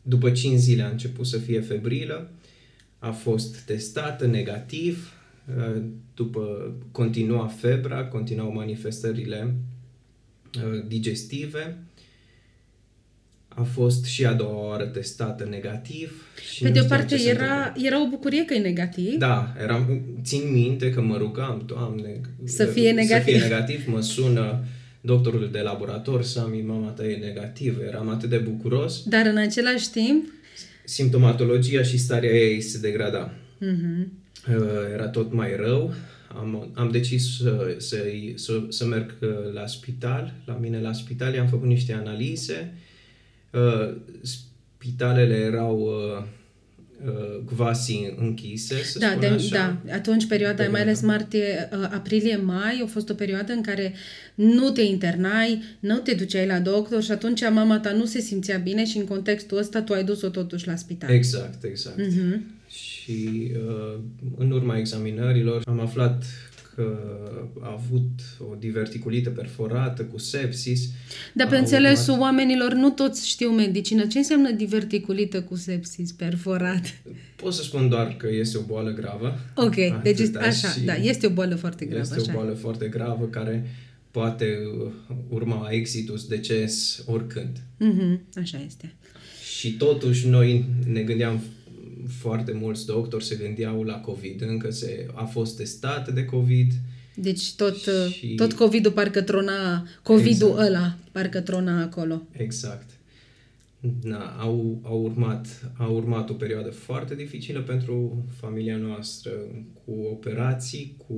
după 0.02 0.30
5 0.30 0.58
zile 0.58 0.82
a 0.82 0.88
început 0.88 1.26
să 1.26 1.38
fie 1.38 1.60
febrilă, 1.60 2.30
a 2.98 3.10
fost 3.10 3.56
testată 3.56 4.26
negativ, 4.26 5.12
uh, 5.56 5.82
după 6.14 6.74
continua 6.90 7.46
febra, 7.46 8.04
continuau 8.04 8.52
manifestările 8.52 9.54
Uh, 10.56 10.84
digestive. 10.86 11.78
A 13.54 13.62
fost 13.62 14.04
și 14.04 14.26
a 14.26 14.32
doua 14.32 14.68
oară 14.68 14.84
testată 14.84 15.46
negativ. 15.50 16.26
Și 16.52 16.62
Pe 16.62 16.68
nu 16.68 16.74
de 16.74 16.78
o 16.80 16.82
știam 16.82 16.98
parte 16.98 17.16
ce 17.16 17.22
se 17.22 17.28
era, 17.28 17.56
întâmplă. 17.56 17.86
era 17.86 18.02
o 18.02 18.08
bucurie 18.08 18.44
că 18.44 18.54
e 18.54 18.58
negativ. 18.58 19.12
Da, 19.18 19.54
eram, 19.62 20.02
țin 20.24 20.52
minte 20.52 20.90
că 20.90 21.00
mă 21.00 21.16
rugam, 21.16 21.62
Doamne, 21.66 22.20
Să 22.44 22.64
fie 22.64 22.88
Să 22.88 22.94
negativ. 22.94 23.24
fie 23.34 23.42
negativ, 23.48 23.86
mă 23.86 24.00
sună 24.00 24.64
doctorul 25.00 25.48
de 25.52 25.58
laborator, 25.60 26.22
Sami, 26.22 26.60
mama 26.62 26.88
ta 26.88 27.06
e 27.06 27.16
negativ, 27.16 27.78
eram 27.88 28.08
atât 28.08 28.30
de 28.30 28.36
bucuros. 28.36 29.02
Dar 29.04 29.26
în 29.26 29.36
același 29.36 29.90
timp, 29.90 30.24
Simptomatologia 30.84 31.82
și 31.82 31.98
starea 31.98 32.30
ei 32.30 32.60
se 32.60 32.78
degrada. 32.78 33.34
mhm, 33.58 34.12
Uh, 34.48 34.54
Era 34.92 35.08
tot 35.08 35.32
mai 35.32 35.56
rău. 35.56 35.94
Am, 36.28 36.70
am 36.74 36.90
decis 36.90 37.36
să, 37.38 37.74
să, 37.78 37.96
să, 38.34 38.62
să 38.68 38.84
merg 38.84 39.14
uh, 39.20 39.28
la 39.54 39.66
spital, 39.66 40.32
la 40.46 40.58
mine 40.60 40.80
la 40.80 40.92
spital, 40.92 41.34
i-am 41.34 41.46
făcut 41.46 41.66
niște 41.68 41.92
analize. 41.92 42.74
Uh, 43.52 43.96
Spitalele 44.22 45.34
erau 45.34 45.78
uh, 45.80 46.24
uh, 47.06 47.56
quasi 47.56 48.14
închise, 48.16 48.82
să 48.82 48.98
da, 48.98 49.08
spun 49.08 49.20
de, 49.20 49.26
așa. 49.26 49.80
da, 49.84 49.94
atunci 49.94 50.26
perioada, 50.26 50.62
mai 50.62 50.66
Perioada. 50.66 50.90
ales 50.90 51.00
martie, 51.00 51.68
uh, 51.72 51.88
aprilie, 51.92 52.36
mai, 52.36 52.80
a 52.84 52.86
fost 52.86 53.08
o 53.10 53.14
perioadă 53.14 53.52
în 53.52 53.62
care 53.62 53.94
nu 54.34 54.70
te 54.70 54.82
internai, 54.82 55.62
nu 55.80 55.96
te 55.96 56.14
duceai 56.14 56.46
la 56.46 56.58
doctor 56.58 57.02
și 57.02 57.10
atunci 57.10 57.40
mama 57.40 57.78
ta 57.78 57.92
nu 57.92 58.04
se 58.04 58.20
simțea 58.20 58.58
bine 58.58 58.84
și 58.84 58.96
în 58.98 59.04
contextul 59.04 59.58
ăsta 59.58 59.82
tu 59.82 59.92
ai 59.92 60.04
dus-o 60.04 60.28
totuși 60.28 60.66
la 60.66 60.76
spital. 60.76 61.10
Exact, 61.10 61.64
exact. 61.64 61.98
Mhm. 61.98 62.44
Și 62.68 63.50
uh, 63.68 63.98
în 64.36 64.50
urma 64.50 64.78
examinărilor 64.78 65.62
am 65.66 65.80
aflat 65.80 66.24
că 66.51 66.51
a 67.60 67.70
avut 67.72 68.10
o 68.50 68.54
diverticulită 68.58 69.30
perforată 69.30 70.02
cu 70.04 70.18
sepsis. 70.18 70.88
Dar 71.34 71.48
pe 71.48 71.54
A 71.54 71.58
înțelesul 71.58 72.14
urmat- 72.14 72.20
oamenilor, 72.20 72.72
nu 72.72 72.90
toți 72.90 73.28
știu 73.28 73.48
medicină. 73.50 74.06
Ce 74.06 74.18
înseamnă 74.18 74.50
diverticulită 74.50 75.42
cu 75.42 75.56
sepsis 75.56 76.12
perforat? 76.12 77.02
Pot 77.36 77.52
să 77.54 77.62
spun 77.62 77.88
doar 77.88 78.14
că 78.16 78.28
este 78.30 78.58
o 78.58 78.62
boală 78.62 78.90
gravă. 78.90 79.38
Ok, 79.54 79.74
deci 80.02 80.18
este, 80.18 80.36
Atâta 80.38 80.46
așa, 80.50 80.68
și 80.68 80.80
da, 80.80 80.94
este 80.94 81.26
o 81.26 81.30
boală 81.30 81.54
foarte 81.54 81.84
gravă, 81.84 82.02
Este 82.02 82.14
așa. 82.20 82.30
o 82.32 82.34
boală 82.34 82.52
foarte 82.54 82.86
gravă 82.88 83.24
care 83.26 83.66
poate 84.10 84.56
uh, 84.84 84.92
urma 85.28 85.68
exitus, 85.70 86.26
deces, 86.26 87.02
oricând. 87.06 87.56
Mhm, 87.78 88.20
așa 88.36 88.62
este. 88.66 88.94
Și 89.58 89.72
totuși 89.72 90.28
noi 90.28 90.64
ne 90.92 91.00
gândeam 91.02 91.40
foarte 92.08 92.52
mulți 92.52 92.86
doctori 92.86 93.24
se 93.24 93.34
gândeau 93.36 93.82
la 93.82 94.00
COVID, 94.00 94.42
încă 94.42 94.70
se, 94.70 95.06
a 95.14 95.24
fost 95.24 95.56
testat 95.56 96.14
de 96.14 96.24
COVID, 96.24 96.72
Deci 97.14 97.54
tot, 97.54 97.76
Și- 97.76 98.12
și... 98.12 98.34
tot 98.34 98.52
COVID-ul 98.52 98.92
parcă 98.92 99.22
trona, 99.22 99.86
COVID-ul 100.02 100.48
Exact. 100.48 100.68
ăla 100.68 100.96
parcă 101.12 101.40
trona 101.40 101.82
acolo. 101.82 102.22
Exact. 102.32 102.90
Na, 104.02 104.36
au, 104.38 104.80
au, 104.82 105.02
urmat, 105.02 105.72
a 105.76 105.86
urmat 105.86 106.30
o 106.30 106.32
perioadă 106.32 106.70
foarte 106.70 107.14
dificilă 107.14 107.60
pentru 107.60 108.24
familia 108.36 108.76
noastră, 108.76 109.30
cu 109.84 109.92
operații, 110.10 110.96
cu, 111.06 111.14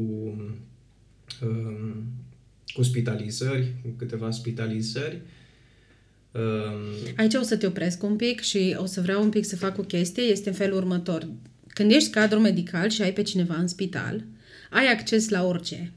um, 1.42 2.04
cu 2.74 2.82
spitalizări, 2.82 3.74
cu 3.82 3.88
câteva 3.96 4.30
spitalizări. 4.30 5.14
Um, 5.14 5.22
Aici 7.16 7.34
o 7.34 7.42
să 7.42 7.56
te 7.56 7.66
opresc 7.66 8.02
un 8.02 8.16
pic 8.16 8.40
și 8.40 8.76
o 8.78 8.86
să 8.86 9.00
vreau 9.00 9.22
un 9.22 9.28
pic 9.28 9.44
să 9.44 9.56
fac 9.56 9.78
o 9.78 9.82
chestie. 9.82 10.22
Este 10.22 10.48
în 10.48 10.54
felul 10.54 10.76
următor. 10.76 11.28
Când 11.68 11.90
ești 11.90 12.10
cadru 12.10 12.38
medical 12.38 12.88
și 12.88 13.02
ai 13.02 13.12
pe 13.12 13.22
cineva 13.22 13.54
în 13.54 13.68
spital, 13.68 14.24
ai 14.70 14.86
acces 14.86 15.28
la 15.28 15.46
orice. 15.46 15.92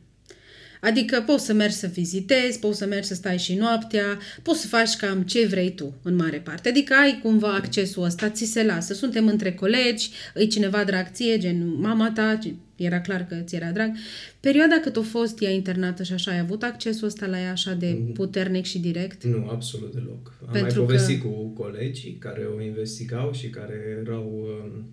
Adică 0.81 1.23
poți 1.25 1.45
să 1.45 1.53
mergi 1.53 1.75
să 1.75 1.87
vizitezi, 1.87 2.59
poți 2.59 2.77
să 2.77 2.85
mergi 2.85 3.07
să 3.07 3.13
stai 3.13 3.37
și 3.37 3.55
noaptea, 3.55 4.19
poți 4.41 4.61
să 4.61 4.67
faci 4.67 4.95
cam 4.95 5.21
ce 5.21 5.45
vrei 5.45 5.75
tu, 5.75 5.93
în 6.01 6.15
mare 6.15 6.37
parte. 6.37 6.69
Adică 6.69 6.93
ai 6.93 7.19
cumva 7.23 7.53
accesul 7.53 8.03
ăsta, 8.03 8.29
ți 8.29 8.45
se 8.45 8.63
lasă. 8.63 8.93
Suntem 8.93 9.27
între 9.27 9.53
colegi, 9.53 10.09
îi 10.33 10.47
cineva 10.47 10.83
drag 10.83 11.11
ție, 11.11 11.37
gen 11.37 11.79
mama 11.79 12.11
ta, 12.11 12.39
era 12.77 13.01
clar 13.01 13.25
că 13.25 13.35
ți 13.35 13.55
era 13.55 13.71
drag. 13.71 13.91
Perioada 14.39 14.79
cât 14.81 14.95
a 14.95 15.01
fost 15.01 15.41
ea 15.41 15.49
internată 15.51 16.03
și 16.03 16.13
așa, 16.13 16.31
ai 16.31 16.39
avut 16.39 16.63
accesul 16.63 17.07
ăsta 17.07 17.25
la 17.25 17.39
ea 17.39 17.51
așa 17.51 17.73
de 17.73 17.97
puternic 18.13 18.65
și 18.65 18.79
direct? 18.79 19.23
nu, 19.23 19.47
absolut 19.49 19.93
deloc. 19.93 20.33
Am 20.45 20.51
Pentru 20.51 20.61
mai 20.61 20.87
că- 20.87 20.93
povestit 20.93 21.21
cu 21.21 21.45
colegii 21.47 22.13
care 22.19 22.47
o 22.57 22.61
investigau 22.61 23.33
și 23.33 23.49
care 23.49 23.97
erau, 24.03 24.47
um, 24.65 24.85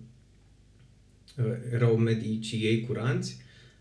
uh, 1.45 1.51
erau 1.73 1.95
medicii 1.95 2.59
ei 2.59 2.81
curanți, 2.81 3.37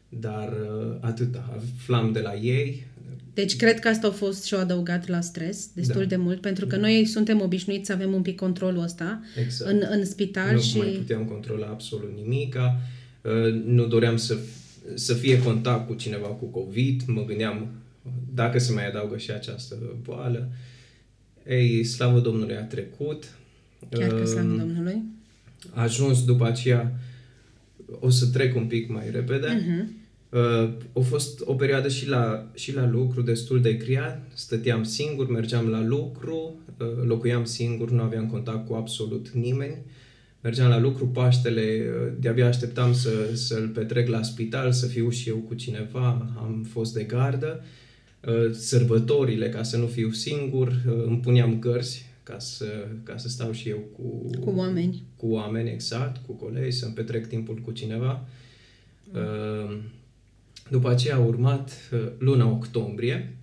dar 0.09 0.49
uh, 0.53 0.97
atâta. 1.01 1.61
Aflam 1.79 2.13
de 2.13 2.21
la 2.21 2.35
ei, 2.35 2.87
Deci 3.35 3.57
cred 3.57 3.79
că 3.79 3.89
asta 3.89 4.07
a 4.07 4.11
fost 4.11 4.45
și-o 4.45 4.59
adăugat 4.59 5.09
la 5.09 5.21
stres 5.21 5.69
destul 5.75 6.01
Da. 6.01 6.07
de 6.07 6.17
mult, 6.17 6.41
pentru 6.41 6.67
că 6.67 6.77
noi 6.77 7.05
suntem 7.05 7.41
obișnuiți 7.41 7.87
să 7.87 7.93
avem 7.93 8.13
un 8.13 8.23
pic 8.23 8.37
controlul 8.37 8.83
ăsta 8.83 9.21
Exact. 9.45 9.71
în, 9.71 9.83
în 9.91 10.05
spital 10.05 10.53
nu 10.55 10.61
și... 10.61 10.77
mai 10.77 10.89
puteam 10.89 11.25
controla 11.25 11.67
absolut 11.67 12.13
nimica. 12.17 12.81
Uh, 13.25 13.63
Nu 13.65 13.87
doream 13.87 14.17
să, 14.17 14.39
să 14.95 15.15
fie 15.15 15.43
contact 15.43 15.87
cu 15.87 15.95
cineva 15.95 16.27
cu 16.27 16.45
COVID. 16.45 17.03
Mă 17.07 17.25
gândeam 17.25 17.69
dacă 18.35 18.59
se 18.59 18.73
mai 18.73 18.89
adaugă 18.89 19.17
și 19.17 19.31
această 19.31 19.77
boală. 20.03 20.49
Ei, 21.49 21.85
slavă 21.85 22.21
Domnului, 22.21 22.57
a 22.57 22.63
trecut. 22.65 23.25
Chiar 23.91 24.09
că 24.09 24.25
slavă 24.25 24.53
Uh, 24.53 24.59
Domnului. 24.59 25.03
A 25.73 25.83
ajuns 25.83 26.25
după 26.25 26.47
aceea, 26.47 26.93
o 28.01 28.11
să 28.11 28.27
trec 28.27 28.57
un 28.57 28.67
pic 28.67 28.89
mai 28.89 29.11
repede. 29.11 29.65
Mhm. 29.67 30.03
Uh, 30.29 30.71
a 30.93 31.01
fost 31.01 31.41
o 31.45 31.55
perioadă 31.55 31.89
și 31.89 32.09
la, 32.09 32.51
și 32.55 32.75
la 32.75 32.89
lucru 32.89 33.23
destul 33.23 33.61
de 33.61 33.73
grea. 33.73 34.27
Stăteam 34.35 34.83
singur, 34.83 35.29
mergeam 35.29 35.67
la 35.69 35.83
lucru, 35.83 36.59
uh, 36.79 36.87
locuiam 37.05 37.45
singur, 37.45 37.91
nu 37.91 38.03
aveam 38.03 38.27
contact 38.27 38.67
cu 38.67 38.75
absolut 38.75 39.29
nimeni. 39.29 39.77
Mergeam 40.45 40.69
la 40.69 40.79
lucru, 40.79 41.07
Paștele, 41.09 41.63
uh, 41.63 42.13
de-abia 42.21 42.47
așteptam 42.47 42.93
să, 42.95 43.31
să-l 43.35 43.69
petrec 43.69 44.09
la 44.09 44.23
spital, 44.23 44.73
să 44.73 44.87
fiu 44.87 45.11
și 45.11 45.29
eu 45.29 45.37
cu 45.37 45.55
cineva, 45.55 46.33
am 46.37 46.67
fost 46.71 46.95
de 46.95 47.03
gardă. 47.03 47.65
Uh, 48.27 48.51
Sărbătorile, 48.53 49.49
ca 49.49 49.63
să 49.63 49.77
nu 49.77 49.87
fiu 49.87 50.11
singur, 50.11 50.69
uh, 50.69 51.05
îmi 51.07 51.21
puneam 51.21 51.59
cărți 51.59 52.05
ca 52.23 52.39
să, 52.39 52.87
ca 53.03 53.17
să 53.17 53.29
stau 53.29 53.53
și 53.53 53.69
eu 53.69 53.79
cu, 53.97 54.31
Cu 54.41 54.51
oameni. 54.57 55.03
cu 55.17 55.27
oameni, 55.27 55.71
exact, 55.71 56.27
cu 56.27 56.33
colegi, 56.33 56.77
să-mi 56.77 56.95
petrec 56.95 57.27
timpul 57.27 57.57
cu 57.65 57.71
cineva. 57.71 58.27
Uh, 59.13 59.77
După 60.71 60.91
aceea 60.91 61.15
a 61.17 61.19
urmat 61.25 61.71
uh, 61.93 62.07
luna 62.19 62.51
octombrie. 62.51 63.37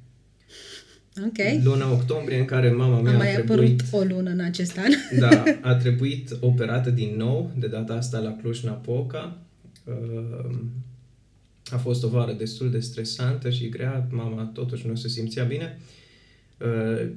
Ok. 1.17 1.63
Luna 1.63 1.91
octombrie 1.91 2.39
în 2.39 2.45
care 2.45 2.71
mama 2.71 3.01
mea 3.01 3.11
A 3.11 3.15
a, 3.15 3.17
mai 3.17 3.33
trebuit, 3.33 3.81
apărut 3.81 4.11
o 4.11 4.15
lună 4.15 4.29
în 4.29 4.39
acest 4.39 4.77
an. 4.77 4.91
da, 5.29 5.43
a 5.61 5.75
trebuit 5.75 6.37
operată 6.39 6.89
din 6.89 7.13
nou, 7.17 7.51
de 7.57 7.67
data 7.67 7.93
asta 7.93 8.19
la 8.19 8.37
Cluj-Napoca. 8.41 9.37
Uh, 9.83 10.55
A 11.69 11.77
fost 11.77 12.03
o 12.03 12.07
vară 12.07 12.33
destul 12.33 12.71
de 12.71 12.79
stresantă 12.79 13.49
și 13.49 13.69
grea, 13.69 14.07
mama 14.11 14.43
totuși 14.53 14.87
nu 14.87 14.95
se 14.95 15.07
simțea 15.07 15.43
bine. 15.43 15.79
Uh, 16.57 17.07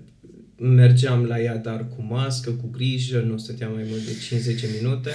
Mergeam 0.57 1.25
la 1.25 1.41
ea, 1.41 1.57
dar 1.57 1.89
cu 1.97 2.03
mască, 2.03 2.51
cu 2.51 2.69
grijă, 2.73 3.21
nu 3.21 3.39
stăteam 3.39 3.73
mai 3.73 3.85
mult 3.89 4.03
de 4.05 4.55
5-10 4.55 4.81
minute. 4.81 5.11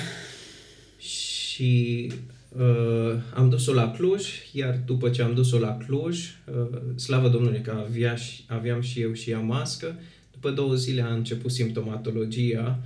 Și 0.98 2.12
uh, 2.58 3.13
am 3.36 3.50
dus-o 3.50 3.74
la 3.74 3.91
Cluj, 3.91 4.27
iar 4.53 4.79
după 4.86 5.10
ce 5.10 5.22
am 5.22 5.34
dus-o 5.34 5.60
la 5.60 5.77
Cluj, 5.86 6.18
uh, 6.20 6.68
slavă 6.96 7.29
Domnului 7.29 7.62
că 7.62 7.84
avea 7.88 8.15
și, 8.15 8.44
aveam 8.48 8.82
și 8.82 9.01
eu 9.01 9.13
și 9.13 9.29
ea 9.32 9.39
mască, 9.39 9.96
după 10.32 10.51
două 10.51 10.74
zile 10.75 11.01
a 11.01 11.13
început 11.13 11.51
simptomatologia 11.51 12.79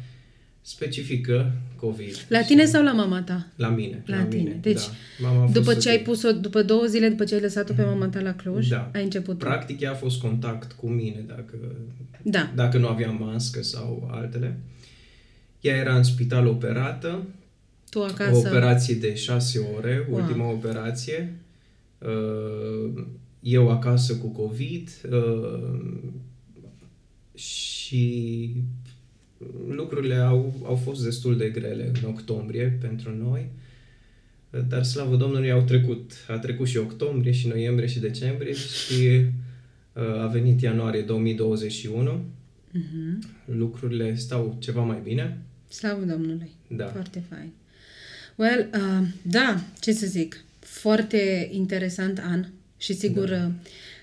specifică 0.65 1.51
COVID. 1.75 2.25
La 2.29 2.41
tine 2.41 2.65
sau 2.65 2.84
la 2.84 2.91
mama 2.91 3.22
ta? 3.22 3.48
La 3.55 3.70
mine. 3.70 4.03
La, 4.05 4.17
la 4.17 4.24
tine. 4.24 4.41
Mine, 4.41 4.58
Deci, 4.62 4.82
da. 4.82 5.27
Mama 5.27 5.38
a 5.41 5.41
fost 5.41 5.53
după 5.53 5.74
ce 5.74 5.89
ai 5.89 5.96
ok. 5.96 6.03
pus-o, 6.03 6.32
după 6.32 6.62
două 6.63 6.84
zile 6.86 7.10
după 7.10 7.24
ce 7.24 7.36
ai 7.36 7.41
lăsat-o 7.41 7.74
pe 7.74 7.84
mama 7.84 8.08
ta 8.08 8.20
la 8.20 8.34
Cluj, 8.34 8.67
Da. 8.67 8.91
ai 8.93 9.03
început 9.03 9.38
tu. 9.38 9.46
Practic 9.46 9.82
ea 9.82 9.91
a 9.91 9.96
fost 9.96 10.20
contact 10.22 10.72
cu 10.72 10.88
mine 10.89 11.24
dacă, 11.27 11.53
Da. 12.24 12.51
dacă 12.55 12.77
nu 12.77 12.88
aveam 12.88 13.17
mască 13.20 13.63
sau 13.63 14.10
altele. 14.12 14.60
Ea 15.62 15.75
era 15.75 15.96
în 15.96 16.03
spital 16.03 16.48
operată, 16.48 17.22
Tu 17.94 18.00
o 18.00 18.04
acasă. 18.04 18.48
operație 18.48 18.96
de 18.96 19.16
șase 19.16 19.60
ore, 19.78 20.08
Wow. 20.10 20.20
ultima 20.22 20.50
operație. 20.52 21.36
Uh, 22.00 23.04
Eu 23.40 23.70
acasă 23.72 24.16
cu 24.16 24.28
COVID 24.28 24.90
uh, 25.12 25.94
și 27.36 28.56
lucrurile 29.70 30.16
au, 30.16 30.54
au 30.66 30.76
fost 30.76 31.04
destul 31.04 31.38
de 31.38 31.50
grele 31.50 31.92
în 32.02 32.10
octombrie 32.10 32.78
pentru 32.82 33.16
noi. 33.16 33.50
Dar 34.68 34.84
slavă 34.84 35.16
Domnului 35.16 35.52
au 35.52 35.62
trecut. 35.62 36.12
A 36.28 36.38
trecut 36.38 36.68
și 36.68 36.78
octombrie, 36.78 37.32
și 37.32 37.48
noiembrie, 37.48 37.88
și 37.88 38.00
decembrie 38.00 38.54
și 38.54 39.26
uh, 39.94 40.22
a 40.22 40.28
venit 40.28 40.62
ianuarie 40.62 41.02
2021. 41.02 42.26
Mhm. 42.72 43.24
Lucrurile 43.46 44.16
stau 44.16 44.56
ceva 44.60 44.82
mai 44.82 45.00
bine. 45.04 45.42
Slavă 45.70 46.04
Domnului. 46.04 46.50
Da. 46.68 46.86
Foarte 46.86 47.24
fain. 47.30 47.52
Well, 48.36 48.70
uh, 48.74 49.08
da, 49.22 49.63
ce 49.80 49.94
să 49.94 50.06
zic, 50.06 50.44
foarte 50.60 51.50
interesant 51.52 52.20
an 52.20 52.46
și 52.78 52.94
sigur 52.94 53.30
Da. 53.30 53.46
uh, 53.46 53.52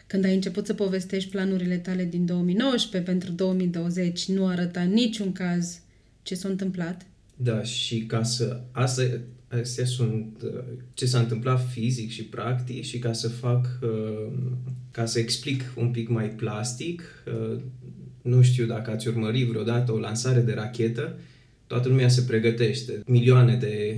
Când 0.07 0.25
ai 0.25 0.35
început 0.35 0.67
să 0.67 0.75
povestești 0.75 1.31
planurile 1.31 1.77
tale 1.77 2.05
din 2.05 2.27
2019 2.27 3.11
pentru 3.11 3.31
2020, 3.33 4.25
nu 4.25 4.47
arăta 4.47 4.81
niciun 4.83 5.33
caz 5.33 5.81
ce 6.23 6.35
s-a 6.35 6.49
întâmplat. 6.49 7.07
Da, 7.37 7.63
și 7.63 7.99
ca 7.99 8.23
să... 8.23 8.61
Asta, 8.73 9.03
astea 9.49 9.85
sunt 9.85 10.43
uh, 10.45 10.61
ce 10.95 11.07
s-a 11.07 11.19
întâmplat 11.19 11.71
fizic 11.71 12.11
și 12.11 12.25
practic 12.25 12.85
și 12.85 12.99
ca 12.99 13.13
să 13.13 13.29
fac, 13.29 13.79
uh, 13.83 14.33
ca 14.91 15.07
să 15.07 15.19
explic 15.19 15.73
un 15.77 15.91
pic 15.91 16.09
mai 16.09 16.29
plastic, 16.29 17.03
uh, 17.27 17.61
nu 18.23 18.43
știu 18.43 18.67
dacă 18.67 18.91
ați 18.91 19.09
urmărit 19.09 19.47
vreodată 19.47 19.93
o 19.93 19.99
lansare 19.99 20.41
de 20.41 20.53
rachetă, 20.53 21.19
toată 21.71 21.89
lumea 21.89 22.09
se 22.09 22.23
pregătește. 22.23 23.03
Milioane 23.07 23.55
de... 23.55 23.97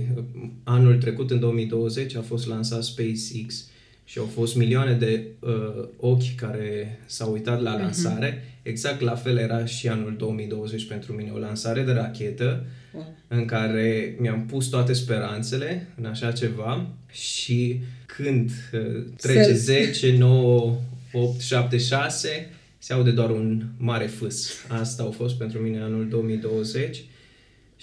Anul 0.63 0.97
trecut, 0.97 1.31
în 1.31 1.39
2020, 1.39 2.15
a 2.15 2.21
fost 2.21 2.47
lansat 2.47 2.83
SpaceX 2.83 3.67
și 4.05 4.19
au 4.19 4.25
fost 4.25 4.55
milioane 4.55 4.93
de 4.93 5.23
uh, 5.39 5.87
ochi 5.97 6.35
care 6.35 6.99
s-au 7.05 7.31
uitat 7.31 7.61
la 7.61 7.71
mhm. 7.71 7.81
lansare. 7.81 8.37
Uh-huh. 8.37 8.61
Exact 8.61 9.01
la 9.01 9.15
fel 9.15 9.37
era 9.37 9.65
și 9.65 9.87
anul 9.87 10.15
2020 10.17 10.85
pentru 10.85 11.13
mine, 11.13 11.31
o 11.33 11.37
lansare 11.37 11.81
de 11.81 11.91
rachetă 11.91 12.65
wow. 12.93 13.15
în 13.27 13.45
care 13.45 14.15
mi-am 14.19 14.45
pus 14.45 14.65
toate 14.65 14.93
speranțele 14.93 15.87
în 15.97 16.05
așa 16.05 16.31
ceva 16.31 16.87
și 17.11 17.79
când 18.05 18.51
uh, 18.73 19.03
trece 19.17 19.53
10, 19.53 20.17
9, 20.17 20.75
8, 21.11 21.41
7, 21.41 21.77
6, 21.77 22.49
se 22.77 22.93
aude 22.93 23.11
doar 23.11 23.29
un 23.29 23.63
mare 23.77 24.05
fâs. 24.05 24.51
Asta 24.67 25.03
a 25.03 25.11
fost 25.11 25.37
pentru 25.37 25.59
mine 25.59 25.79
anul 25.79 26.07
2020 26.09 27.03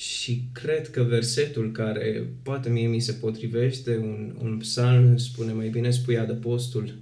și 0.00 0.42
cred 0.52 0.90
că 0.90 1.02
versetul 1.02 1.73
care 1.73 2.26
poate 2.42 2.69
mie 2.69 2.87
mi 2.87 3.00
se 3.00 3.12
potrivește, 3.12 3.97
un, 3.97 4.35
un 4.42 4.57
psalm 4.59 5.16
spune 5.16 5.52
mai 5.52 5.69
bine 5.69 5.90
spui 5.90 6.19
adăpostul 6.19 6.95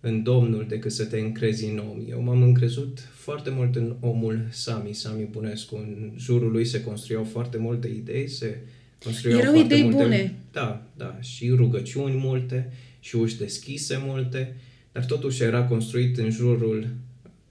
în 0.00 0.22
Domnul 0.22 0.66
decât 0.68 0.92
să 0.92 1.04
te 1.04 1.18
încrezi 1.18 1.64
în 1.64 1.78
om. 1.78 1.98
Eu 2.08 2.22
m-am 2.22 2.42
încrezut 2.42 2.98
foarte 3.12 3.50
mult 3.50 3.76
în 3.76 3.96
omul 4.00 4.46
Sami, 4.50 4.92
Sami 4.92 5.28
Bunescu. 5.30 5.76
În 5.76 6.12
jurul 6.16 6.50
lui 6.50 6.64
se 6.64 6.82
construiau 6.82 7.24
foarte 7.24 7.58
multe 7.58 7.88
idei, 7.88 8.28
se 8.28 8.58
construiau 9.04 9.40
Erau 9.40 9.52
foarte 9.52 9.74
idei 9.74 9.82
multe, 9.82 10.02
bune. 10.02 10.34
Da, 10.52 10.86
da, 10.96 11.18
și 11.20 11.48
rugăciuni 11.48 12.16
multe, 12.16 12.72
și 13.00 13.16
uși 13.16 13.38
deschise 13.38 14.02
multe, 14.04 14.56
dar 14.92 15.04
totuși 15.04 15.42
era 15.42 15.64
construit 15.64 16.18
în 16.18 16.30
jurul 16.30 16.88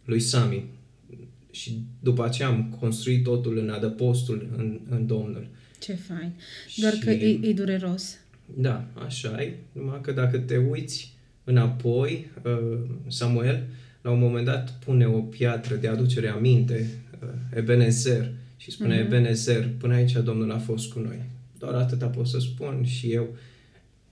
lui 0.06 0.20
Sami, 0.20 0.66
și 1.52 1.84
după 2.00 2.26
aceea 2.26 2.48
am 2.48 2.78
construit 2.80 3.24
totul 3.24 3.58
în 3.58 3.70
adăpostul 3.70 4.50
în, 4.58 4.80
în 4.90 5.06
Domnul. 5.08 5.48
Ce 5.80 5.94
fain. 5.94 6.34
Doar 6.76 6.94
și... 6.94 7.00
că 7.00 7.10
e, 7.10 7.40
e 7.42 7.54
dureros. 7.54 8.18
Da, 8.56 8.88
așa 9.06 9.42
e. 9.42 9.54
Numai 9.72 10.02
că 10.02 10.12
dacă 10.12 10.38
te 10.38 10.58
uiți 10.58 11.14
înapoi, 11.44 12.32
uh, 12.46 12.80
Samuel, 13.08 13.68
la 14.02 14.12
un 14.12 14.20
moment 14.20 14.46
dat 14.46 14.80
pune 14.86 15.06
o 15.06 15.20
piatră 15.20 15.76
de 15.76 15.88
aducere 15.88 16.28
aminte, 16.28 16.90
uh, 17.24 17.30
Ebenezer, 17.54 18.32
și 18.58 18.72
spune 18.72 18.98
uh-huh. 18.98 19.06
Ebenezer, 19.06 19.70
până 19.78 19.94
aici 19.94 20.12
Domnul 20.12 20.52
a 20.52 20.58
fost 20.58 20.92
cu 20.92 21.00
noi. 21.00 21.22
Doar 21.60 21.74
atâta 21.74 22.08
pot 22.08 22.28
să 22.28 22.40
spun 22.40 22.84
și 22.86 23.12
eu. 23.12 23.36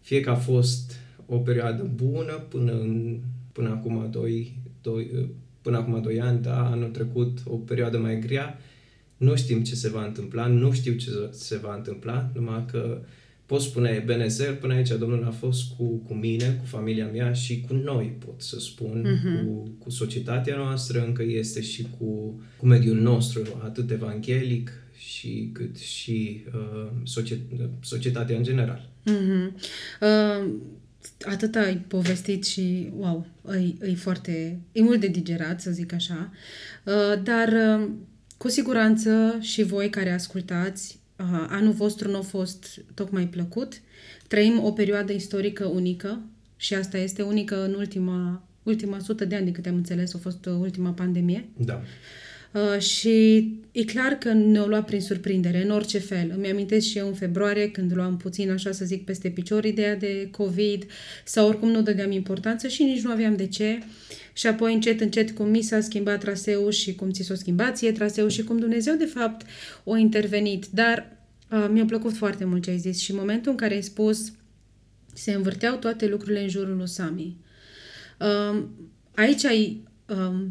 Fie 0.02 0.20
că 0.20 0.30
a 0.30 0.36
fost 0.36 0.96
o 1.26 1.38
perioadă 1.38 1.92
bună 1.96 2.34
până, 2.34 2.72
în, 2.72 3.20
până 3.52 3.70
acum 3.70 4.08
doi, 4.12 4.58
doi, 4.82 5.10
uh, 5.14 5.28
până 5.62 5.78
acum 5.78 6.02
2 6.02 6.22
ani, 6.22 6.42
da, 6.42 6.70
anul 6.70 6.90
trecut 6.90 7.38
o 7.46 7.56
perioadă 7.56 7.98
mai 7.98 8.20
grea, 8.20 8.60
nu 9.18 9.36
știm 9.36 9.64
ce 9.64 9.76
se 9.76 9.90
va 9.90 10.06
întâmpla, 10.06 10.48
nu 10.48 10.72
știu 10.72 10.94
ce 10.94 11.10
se 11.32 11.58
va 11.58 11.76
întâmpla, 11.76 12.32
numai 12.34 12.66
că 12.72 13.02
pot 13.46 13.62
spune 13.62 14.04
Benezer, 14.06 14.56
până 14.56 14.74
aici 14.74 14.90
Domnul 14.90 15.24
a 15.24 15.32
fost 15.32 15.76
cu, 15.78 15.84
cu 15.84 16.14
mine, 16.14 16.58
cu 16.60 16.66
familia 16.66 17.08
mea 17.08 17.34
și 17.34 17.66
cu 17.68 17.74
noi, 17.74 18.16
pot 18.26 18.42
să 18.42 18.60
spun, 18.60 19.06
uh-huh. 19.06 19.46
cu, 19.46 19.72
cu 19.78 19.90
societatea 19.90 20.56
noastră, 20.56 21.06
încă 21.06 21.24
este 21.24 21.62
și 21.62 21.88
cu, 21.98 22.42
cu 22.58 22.66
mediul 22.66 22.98
nostru, 22.98 23.42
atât 23.64 23.92
evanghelic 23.92 24.72
și 24.98 25.50
cât 25.54 25.78
și 25.78 26.44
uh, 26.56 26.88
societatea 27.82 28.38
în 28.38 28.44
general. 28.44 28.90
Uh-huh. 29.06 29.54
Uh 30.02 30.78
atât 31.22 31.56
ai 31.56 31.76
povestit 31.76 32.46
și, 32.46 32.92
wow, 32.98 33.26
e, 33.52 33.90
e 33.90 33.96
foarte, 33.96 34.60
e 34.72 34.82
mult 34.82 35.00
de 35.00 35.08
digerat, 35.08 35.62
să 35.62 35.72
zic 35.72 35.94
așa, 35.94 36.32
uh, 36.86 37.24
dar 37.24 37.48
uh, 37.48 37.90
cu 38.38 38.50
siguranță 38.50 39.38
și 39.40 39.64
voi 39.64 39.90
care 39.90 40.12
ascultați, 40.12 41.00
uh, 41.18 41.46
anul 41.50 41.74
vostru 41.74 42.10
nu 42.12 42.18
a 42.18 42.22
fost 42.22 42.82
tocmai 42.94 43.28
plăcut. 43.28 43.82
Trăim 44.28 44.64
o 44.64 44.72
perioadă 44.72 45.12
istorică 45.12 45.66
unică 45.66 46.22
și 46.56 46.74
asta 46.74 46.98
este 46.98 47.22
unică 47.22 47.64
în 47.64 47.74
ultima, 47.74 48.48
ultima 48.64 49.00
sută 49.00 49.26
de 49.26 49.36
ani, 49.36 49.46
de 49.46 49.52
câte 49.52 49.70
am 49.70 49.76
înțeles, 49.76 50.14
a 50.14 50.18
fost 50.18 50.46
ultima 50.46 50.92
pandemie. 50.92 51.50
Da. 51.58 51.74
Uh, 51.74 51.82
și 52.80 53.48
e 53.72 53.84
clar 53.84 54.14
că 54.14 54.34
ne-au 54.34 54.68
luat 54.68 54.86
prin 54.86 55.02
surprindere, 55.02 55.64
în 55.64 55.70
orice 55.70 56.00
fel. 56.00 56.32
Îmi 56.36 56.50
amintesc 56.50 56.88
și 56.88 56.98
eu 56.98 57.08
în 57.08 57.14
februarie, 57.14 57.72
când 57.72 57.96
luam 57.96 58.18
puțin, 58.18 58.52
așa 58.52 58.72
să 58.72 58.86
zic, 58.86 59.06
peste 59.06 59.30
picior 59.30 59.66
ideea 59.66 59.96
de 59.96 60.28
COVID, 60.32 60.86
sau 61.26 61.48
oricum 61.48 61.70
nu 61.70 61.82
dădeam 61.82 62.12
importanță 62.12 62.68
și 62.68 62.84
nici 62.84 63.02
nu 63.02 63.12
aveam 63.12 63.36
de 63.36 63.48
ce. 63.48 63.80
Și 64.34 64.48
apoi, 64.48 64.74
încet, 64.74 65.02
încet, 65.02 65.32
cum 65.32 65.50
mi 65.50 65.62
s-a 65.62 65.80
schimbat 65.80 66.20
traseul 66.20 66.72
și 66.72 66.96
cum 66.96 67.12
ți 67.12 67.24
s-a 67.24 67.36
schimbat 67.36 67.78
ție 67.78 67.92
traseul 67.92 68.30
și 68.30 68.44
cum 68.44 68.58
Dumnezeu, 68.58 68.96
de 68.96 69.06
fapt, 69.06 69.46
a 69.86 69.98
intervenit. 69.98 70.66
Dar 70.72 71.18
uh, 71.52 71.68
mi-a 71.72 71.86
plăcut 71.86 72.14
foarte 72.14 72.46
mult 72.46 72.64
ce 72.64 72.70
ai 72.70 72.78
zis 72.78 73.00
și 73.00 73.12
în 73.12 73.18
momentul 73.18 73.52
în 73.52 73.58
care 73.58 73.74
ai 73.74 73.84
spus 73.84 74.32
se 75.14 75.32
învârteau 75.32 75.76
toate 75.76 76.08
lucrurile 76.08 76.42
în 76.42 76.50
jurul 76.50 76.78
lui 76.78 76.88
Sami. 76.88 77.38
Uh, 78.20 78.64
aici 79.16 79.46
ai... 79.46 79.84
Uh, 80.08 80.46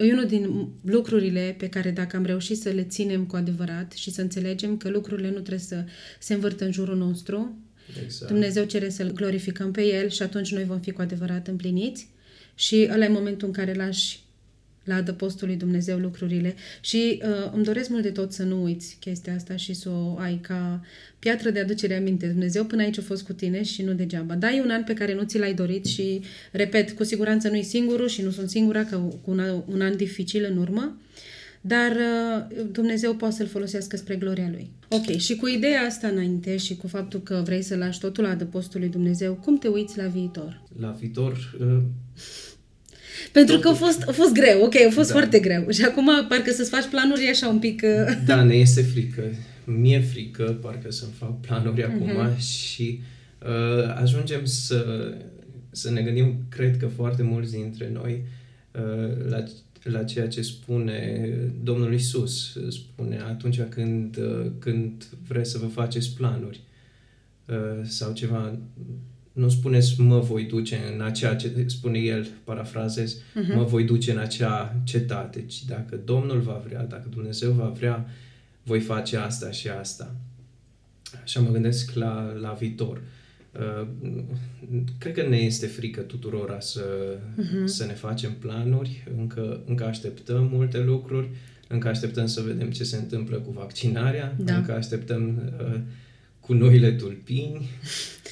E 0.00 0.12
unul 0.12 0.26
din 0.26 0.68
lucrurile 0.84 1.54
pe 1.58 1.68
care 1.68 1.90
dacă 1.90 2.16
am 2.16 2.24
reușit 2.24 2.58
să 2.58 2.68
le 2.68 2.82
ținem 2.82 3.26
cu 3.26 3.36
adevărat 3.36 3.92
și 3.92 4.10
să 4.10 4.20
înțelegem 4.20 4.76
că 4.76 4.88
lucrurile 4.88 5.28
nu 5.28 5.38
trebuie 5.38 5.58
să 5.58 5.84
se 6.18 6.34
învârtă 6.34 6.64
în 6.64 6.72
jurul 6.72 6.96
nostru, 6.96 7.58
exact. 8.04 8.30
Dumnezeu 8.30 8.64
cere 8.64 8.88
să-L 8.88 9.12
glorificăm 9.12 9.70
pe 9.70 9.82
El 9.82 10.08
și 10.08 10.22
atunci 10.22 10.52
noi 10.52 10.64
vom 10.64 10.80
fi 10.80 10.90
cu 10.90 11.00
adevărat 11.00 11.48
împliniți 11.48 12.08
și 12.54 12.88
ăla 12.92 13.04
e 13.04 13.08
momentul 13.08 13.46
în 13.46 13.52
care 13.52 13.74
lași 13.74 14.20
la 14.84 14.94
adăpostul 14.94 15.46
lui 15.46 15.56
Dumnezeu 15.56 15.98
lucrurile 15.98 16.54
și 16.80 17.22
uh, 17.22 17.52
îmi 17.54 17.64
doresc 17.64 17.88
mult 17.88 18.02
de 18.02 18.10
tot 18.10 18.32
să 18.32 18.42
nu 18.42 18.62
uiți 18.62 18.96
chestia 19.00 19.34
asta 19.34 19.56
și 19.56 19.74
să 19.74 19.88
o 19.88 20.16
ai 20.18 20.38
ca 20.42 20.84
piatră 21.18 21.50
de 21.50 21.60
aducere 21.60 21.96
aminte. 21.96 22.26
Dumnezeu 22.26 22.64
până 22.64 22.82
aici 22.82 22.98
a 22.98 23.02
fost 23.02 23.22
cu 23.22 23.32
tine 23.32 23.62
și 23.62 23.82
nu 23.82 23.92
degeaba. 23.92 24.34
Da, 24.34 24.52
e 24.52 24.60
un 24.60 24.70
an 24.70 24.84
pe 24.84 24.94
care 24.94 25.14
nu 25.14 25.22
ți 25.22 25.38
l-ai 25.38 25.54
dorit 25.54 25.84
și, 25.84 26.22
repet, 26.52 26.90
cu 26.90 27.04
siguranță 27.04 27.48
nu-i 27.48 27.62
singurul 27.62 28.08
și 28.08 28.22
nu 28.22 28.30
sunt 28.30 28.50
singura 28.50 28.84
că 28.84 28.96
cu 28.96 29.30
un, 29.30 29.62
un 29.66 29.80
an 29.80 29.96
dificil 29.96 30.46
în 30.50 30.56
urmă, 30.56 30.96
dar 31.60 31.90
uh, 31.90 32.66
Dumnezeu 32.72 33.14
poate 33.14 33.34
să-l 33.34 33.46
folosească 33.46 33.96
spre 33.96 34.16
gloria 34.16 34.48
Lui. 34.50 34.70
Ok, 34.88 35.16
și 35.16 35.36
cu 35.36 35.48
ideea 35.48 35.80
asta 35.80 36.08
înainte 36.08 36.56
și 36.56 36.76
cu 36.76 36.86
faptul 36.86 37.20
că 37.20 37.42
vrei 37.44 37.62
să 37.62 37.76
lași 37.76 38.00
totul 38.00 38.24
la 38.24 38.30
adăpostul 38.30 38.80
lui 38.80 38.88
Dumnezeu, 38.88 39.34
cum 39.34 39.58
te 39.58 39.68
uiți 39.68 39.98
la 39.98 40.06
viitor? 40.06 40.62
La 40.78 40.90
viitor... 40.90 41.56
Uh 41.60 41.82
pentru 43.32 43.58
că 43.58 43.68
a 43.68 43.72
fost, 43.72 44.02
a 44.08 44.12
fost 44.12 44.32
greu, 44.32 44.62
ok, 44.62 44.74
a 44.74 44.90
fost 44.90 45.08
da. 45.08 45.14
foarte 45.14 45.38
greu. 45.38 45.70
Și 45.70 45.84
acum 45.84 46.10
parcă 46.28 46.50
să-ți 46.50 46.70
faci 46.70 46.88
planuri 46.88 47.28
așa 47.28 47.48
un 47.48 47.58
pic... 47.58 47.82
Uh... 47.84 48.16
Da, 48.26 48.42
ne 48.42 48.54
este 48.54 48.82
frică. 48.82 49.22
Mie 49.64 50.00
frică, 50.00 50.58
parcă 50.62 50.90
să-mi 50.90 51.12
fac 51.18 51.40
planuri 51.40 51.82
uh-huh. 51.82 51.84
acum 51.84 52.36
și 52.38 53.00
uh, 53.42 53.94
ajungem 54.02 54.44
să, 54.44 55.12
să 55.70 55.90
ne 55.90 56.02
gândim, 56.02 56.44
cred 56.48 56.76
că 56.76 56.86
foarte 56.86 57.22
mulți 57.22 57.52
dintre 57.52 57.90
noi, 57.92 58.22
uh, 58.72 59.28
la, 59.28 59.44
la 59.82 60.04
ceea 60.04 60.28
ce 60.28 60.42
spune 60.42 61.28
Domnul 61.62 61.94
Isus. 61.94 62.56
Spune 62.68 63.18
atunci 63.18 63.60
când, 63.68 64.16
uh, 64.16 64.46
când 64.58 65.04
vreți 65.28 65.50
să 65.50 65.58
vă 65.58 65.66
faceți 65.66 66.14
planuri 66.16 66.60
uh, 67.46 67.84
sau 67.84 68.12
ceva 68.12 68.58
nu 69.32 69.48
spuneți 69.48 70.00
mă 70.00 70.18
voi 70.18 70.44
duce 70.44 70.78
în 70.94 71.00
acea, 71.00 71.34
ce 71.34 71.64
spune 71.66 71.98
el, 71.98 72.28
parafrazez, 72.44 73.16
uh-huh. 73.16 73.54
mă 73.54 73.64
voi 73.64 73.84
duce 73.84 74.10
în 74.10 74.18
acea 74.18 74.76
cetate, 74.84 75.44
ci 75.46 75.64
dacă 75.64 76.00
Domnul 76.04 76.40
va 76.40 76.62
vrea, 76.66 76.84
dacă 76.84 77.06
Dumnezeu 77.10 77.52
va 77.52 77.72
vrea, 77.76 78.06
voi 78.62 78.80
face 78.80 79.16
asta 79.16 79.50
și 79.50 79.68
asta. 79.68 80.14
Așa 81.22 81.40
mă 81.40 81.50
gândesc 81.50 81.92
la, 81.94 82.36
la 82.40 82.52
viitor. 82.52 83.00
Uh, 83.52 83.86
cred 84.98 85.14
că 85.14 85.28
ne 85.28 85.36
este 85.36 85.66
frică 85.66 86.00
tuturora 86.00 86.60
să, 86.60 86.84
uh-huh. 87.16 87.64
să 87.64 87.84
ne 87.84 87.92
facem 87.92 88.32
planuri, 88.32 89.04
încă, 89.18 89.60
încă 89.66 89.84
așteptăm 89.84 90.48
multe 90.52 90.78
lucruri, 90.78 91.28
încă 91.68 91.88
așteptăm 91.88 92.26
să 92.26 92.40
vedem 92.40 92.70
ce 92.70 92.84
se 92.84 92.96
întâmplă 92.96 93.36
cu 93.36 93.50
vaccinarea, 93.50 94.36
da. 94.38 94.56
încă 94.56 94.74
așteptăm 94.74 95.52
uh, 95.60 95.80
cu 96.40 96.52
noile 96.52 96.92
tulpini. 96.92 97.68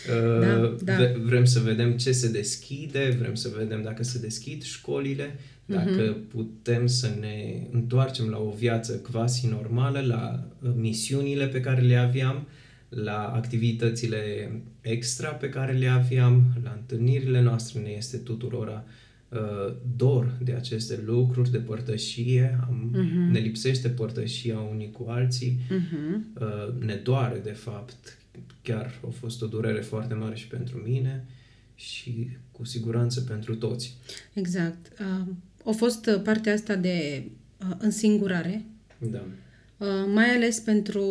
Da, 0.07 0.59
uh, 0.59 0.75
da. 0.83 0.95
Vrem 1.23 1.45
să 1.45 1.61
vedem 1.61 1.97
ce 1.97 2.13
se 2.13 2.31
deschide, 2.31 3.17
vrem 3.21 3.35
să 3.35 3.51
vedem 3.57 3.83
dacă 3.83 4.03
se 4.03 4.19
deschid 4.19 4.63
școlile, 4.63 5.39
dacă 5.67 6.15
uh-huh. 6.15 6.29
putem 6.29 6.87
să 6.87 7.11
ne 7.21 7.67
întoarcem 7.71 8.29
la 8.29 8.39
o 8.39 8.55
viață 8.59 8.93
quasi 8.93 9.47
normală, 9.47 10.01
la 10.01 10.49
uh, 10.63 10.71
misiunile 10.77 11.47
pe 11.47 11.61
care 11.61 11.81
le 11.81 11.97
aveam, 11.97 12.47
la 12.89 13.33
activitățile 13.35 14.53
extra 14.81 15.29
pe 15.29 15.49
care 15.49 15.73
le 15.73 15.87
aveam, 15.87 16.45
la 16.63 16.77
întâlnirile 16.81 17.41
noastre, 17.41 17.81
ne 17.81 17.91
este 17.91 18.17
tuturora 18.17 18.85
uh, 19.29 19.75
dor 19.97 20.39
de 20.45 20.53
aceste 20.53 21.03
lucruri, 21.05 21.51
de 21.51 21.59
părtășie, 21.59 22.59
am, 22.63 22.91
uh-huh. 22.95 23.33
ne 23.33 23.39
lipsește 23.39 23.89
părtășia 23.89 24.59
unii 24.59 24.91
cu 24.91 25.07
alții, 25.09 25.61
uh-huh. 25.67 26.41
uh, 26.41 26.85
ne 26.85 26.95
doare 26.95 27.41
de 27.45 27.53
fapt, 27.53 28.19
chiar 28.63 29.01
a 29.07 29.11
fost 29.11 29.43
o 29.43 29.47
durere 29.47 29.81
foarte 29.81 30.15
mare 30.15 30.35
și 30.35 30.47
pentru 30.47 30.77
mine 30.77 31.27
și 31.75 32.29
cu 32.53 32.65
siguranță 32.65 33.21
pentru 33.21 33.57
toți. 33.57 33.97
Exact. 34.33 34.93
Uh, 35.01 35.27
a 35.65 35.71
fost 35.71 36.07
uh, 36.07 36.21
partea 36.23 36.53
asta 36.53 36.75
de 36.75 37.29
uh, 37.61 37.77
însingurare. 37.79 38.65
Da. 38.99 39.25
Uh, 39.77 39.87
mai 40.15 40.35
ales 40.35 40.59
pentru 40.59 41.05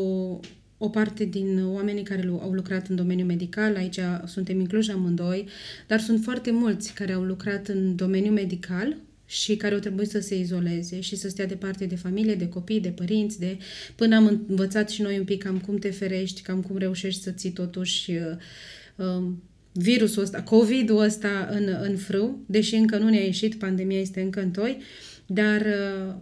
o 0.77 0.89
parte 0.89 1.25
din 1.25 1.63
oamenii 1.65 2.03
care 2.03 2.27
au 2.27 2.51
lucrat 2.51 2.88
în 2.88 2.95
domeniul 2.95 3.27
medical, 3.27 3.75
aici 3.75 3.99
suntem 4.25 4.60
incluși 4.60 4.91
amândoi, 4.91 5.47
dar 5.88 5.99
sunt 5.99 6.23
foarte 6.23 6.51
mulți 6.51 6.93
care 6.93 7.13
au 7.13 7.23
lucrat 7.23 7.67
în 7.67 7.95
domeniul 7.95 8.34
medical 8.34 8.95
și 9.29 9.55
care 9.55 9.73
au 9.73 9.79
trebuit 9.79 10.09
să 10.09 10.19
se 10.19 10.37
izoleze 10.37 10.99
și 10.99 11.15
să 11.15 11.29
stea 11.29 11.45
departe 11.45 11.85
de 11.85 11.95
familie, 11.95 12.35
de 12.35 12.49
copii, 12.49 12.79
de 12.79 12.89
părinți, 12.89 13.39
de 13.39 13.57
până 13.95 14.15
am 14.15 14.45
învățat 14.47 14.89
și 14.89 15.01
noi 15.01 15.17
un 15.17 15.23
pic 15.23 15.43
cam 15.43 15.59
cum 15.59 15.77
te 15.77 15.89
ferești, 15.89 16.41
cam 16.41 16.61
cum 16.61 16.77
reușești 16.77 17.21
să 17.21 17.31
ții 17.31 17.51
totuși 17.51 18.11
uh, 18.11 19.05
um, 19.05 19.43
virusul 19.71 20.21
ăsta, 20.21 20.41
COVID-ul 20.41 20.99
ăsta 20.99 21.49
în, 21.51 21.77
în 21.81 21.97
frâu, 21.97 22.43
deși 22.45 22.75
încă 22.75 22.97
nu 22.97 23.09
ne-a 23.09 23.23
ieșit, 23.23 23.55
pandemia 23.55 23.99
este 23.99 24.21
încă 24.21 24.41
în 24.41 24.51
toi, 24.51 24.77
dar 25.25 25.61
uh, 25.61 26.15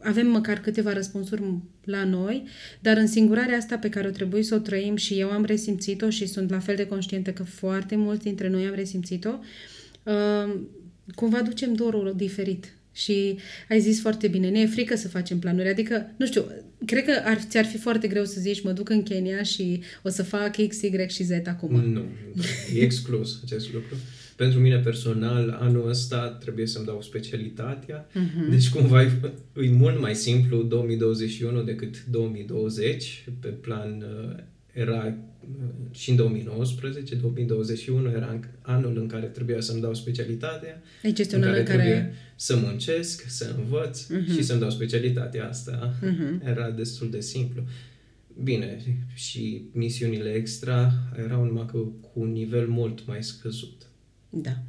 avem 0.00 0.26
măcar 0.26 0.60
câteva 0.60 0.92
răspunsuri 0.92 1.42
la 1.84 2.04
noi, 2.04 2.42
dar 2.80 2.96
în 2.96 3.06
singurarea 3.06 3.56
asta 3.56 3.78
pe 3.78 3.88
care 3.88 4.08
o 4.08 4.10
trebuie 4.10 4.42
să 4.42 4.54
o 4.54 4.58
trăim 4.58 4.96
și 4.96 5.18
eu 5.18 5.30
am 5.30 5.44
resimțit-o 5.44 6.10
și 6.10 6.26
sunt 6.26 6.50
la 6.50 6.58
fel 6.58 6.76
de 6.76 6.86
conștientă 6.86 7.32
că 7.32 7.42
foarte 7.42 7.96
mulți 7.96 8.22
dintre 8.22 8.48
noi 8.48 8.66
am 8.66 8.74
resimțit-o, 8.74 9.38
uh, 10.02 10.60
cumva 11.14 11.42
ducem 11.42 11.74
dorul 11.74 12.12
diferit. 12.16 12.72
Și 12.92 13.38
ai 13.68 13.80
zis 13.80 14.00
foarte 14.00 14.28
bine, 14.28 14.48
ne 14.48 14.60
e 14.60 14.66
frică 14.66 14.96
să 14.96 15.08
facem 15.08 15.38
planuri. 15.38 15.68
Adică, 15.68 16.14
nu 16.16 16.26
știu, 16.26 16.44
cred 16.86 17.04
că 17.04 17.22
ar, 17.24 17.38
ți-ar 17.48 17.64
fi 17.64 17.78
foarte 17.78 18.08
greu 18.08 18.24
să 18.24 18.40
zici, 18.40 18.62
mă 18.62 18.72
duc 18.72 18.88
în 18.88 19.02
Kenya 19.02 19.42
și 19.42 19.82
o 20.02 20.08
să 20.08 20.22
fac 20.22 20.66
X, 20.68 20.82
Y 20.82 21.06
și 21.08 21.24
Z 21.24 21.30
acum. 21.46 21.80
Nu, 21.80 22.04
e 22.74 22.80
exclus 22.80 23.40
acest 23.44 23.72
lucru. 23.72 23.96
Pentru 24.36 24.58
mine 24.58 24.76
personal, 24.76 25.58
anul 25.60 25.88
ăsta 25.88 26.28
trebuie 26.28 26.66
să-mi 26.66 26.86
dau 26.86 27.02
specialitatea, 27.02 28.06
uh-huh. 28.06 28.50
deci 28.50 28.68
cumva 28.68 29.02
e, 29.02 29.10
e 29.56 29.70
mult 29.70 30.00
mai 30.00 30.14
simplu 30.14 30.62
2021 30.62 31.62
decât 31.62 32.04
2020 32.04 33.24
pe 33.40 33.48
plan 33.48 34.04
uh, 34.28 34.42
era 34.74 35.06
uh, 35.06 35.64
și 35.90 36.10
în 36.10 36.16
2019, 36.16 37.14
2021 37.14 38.10
era 38.10 38.40
anul 38.60 38.98
în 38.98 39.06
care 39.06 39.26
trebuia 39.26 39.60
să-mi 39.60 39.80
dau 39.80 39.94
specialitatea, 39.94 40.82
deci 41.02 41.18
este 41.18 41.36
în 41.36 41.42
care 41.42 41.62
trebuie 41.62 41.92
care... 41.92 42.14
să 42.36 42.56
muncesc, 42.56 43.24
să 43.28 43.54
învăț 43.58 44.04
uh-huh. 44.04 44.34
și 44.34 44.42
să-mi 44.42 44.60
dau 44.60 44.70
specialitatea 44.70 45.48
asta. 45.48 45.94
Uh-huh. 46.02 46.46
Era 46.46 46.70
destul 46.70 47.10
de 47.10 47.20
simplu. 47.20 47.62
Bine, 48.42 48.78
și 49.14 49.62
misiunile 49.72 50.30
extra 50.30 50.92
erau 51.24 51.44
numai 51.44 51.66
că 51.66 51.78
cu 51.78 52.10
un 52.12 52.32
nivel 52.32 52.66
mult 52.68 53.06
mai 53.06 53.22
scăzut. 53.22 53.86
Da. 54.30 54.62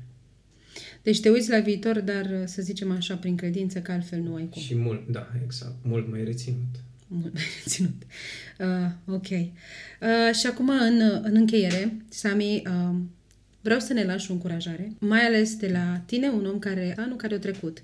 Deci 1.03 1.19
te 1.19 1.29
uiți 1.29 1.49
la 1.49 1.59
viitor, 1.59 1.99
dar 1.99 2.43
să 2.45 2.61
zicem 2.61 2.91
așa, 2.91 3.15
prin 3.15 3.35
credință, 3.35 3.79
că 3.79 3.91
altfel 3.91 4.19
nu 4.19 4.35
ai 4.35 4.49
cum. 4.49 4.61
Și 4.61 4.75
mult, 4.75 5.07
da, 5.07 5.27
exact, 5.43 5.75
mult 5.83 6.09
mai 6.11 6.23
reținut 6.23 6.75
mult 7.07 7.33
mai 7.33 7.43
reținut. 7.63 8.03
Uh, 8.59 9.15
ok. 9.15 9.29
Uh, 9.29 10.35
și 10.39 10.47
acum, 10.47 10.69
în, 10.69 11.21
în 11.23 11.35
încheiere, 11.35 11.97
Sami, 12.09 12.63
uh, 12.67 12.95
vreau 13.61 13.79
să 13.79 13.93
ne 13.93 14.03
lași 14.03 14.31
o 14.31 14.33
încurajare, 14.33 14.91
mai 14.99 15.25
ales 15.25 15.55
de 15.55 15.67
la 15.67 16.01
tine, 16.05 16.29
un 16.29 16.45
om 16.45 16.59
care, 16.59 16.93
anul 16.97 17.15
care 17.15 17.35
a 17.35 17.39
trecut, 17.39 17.83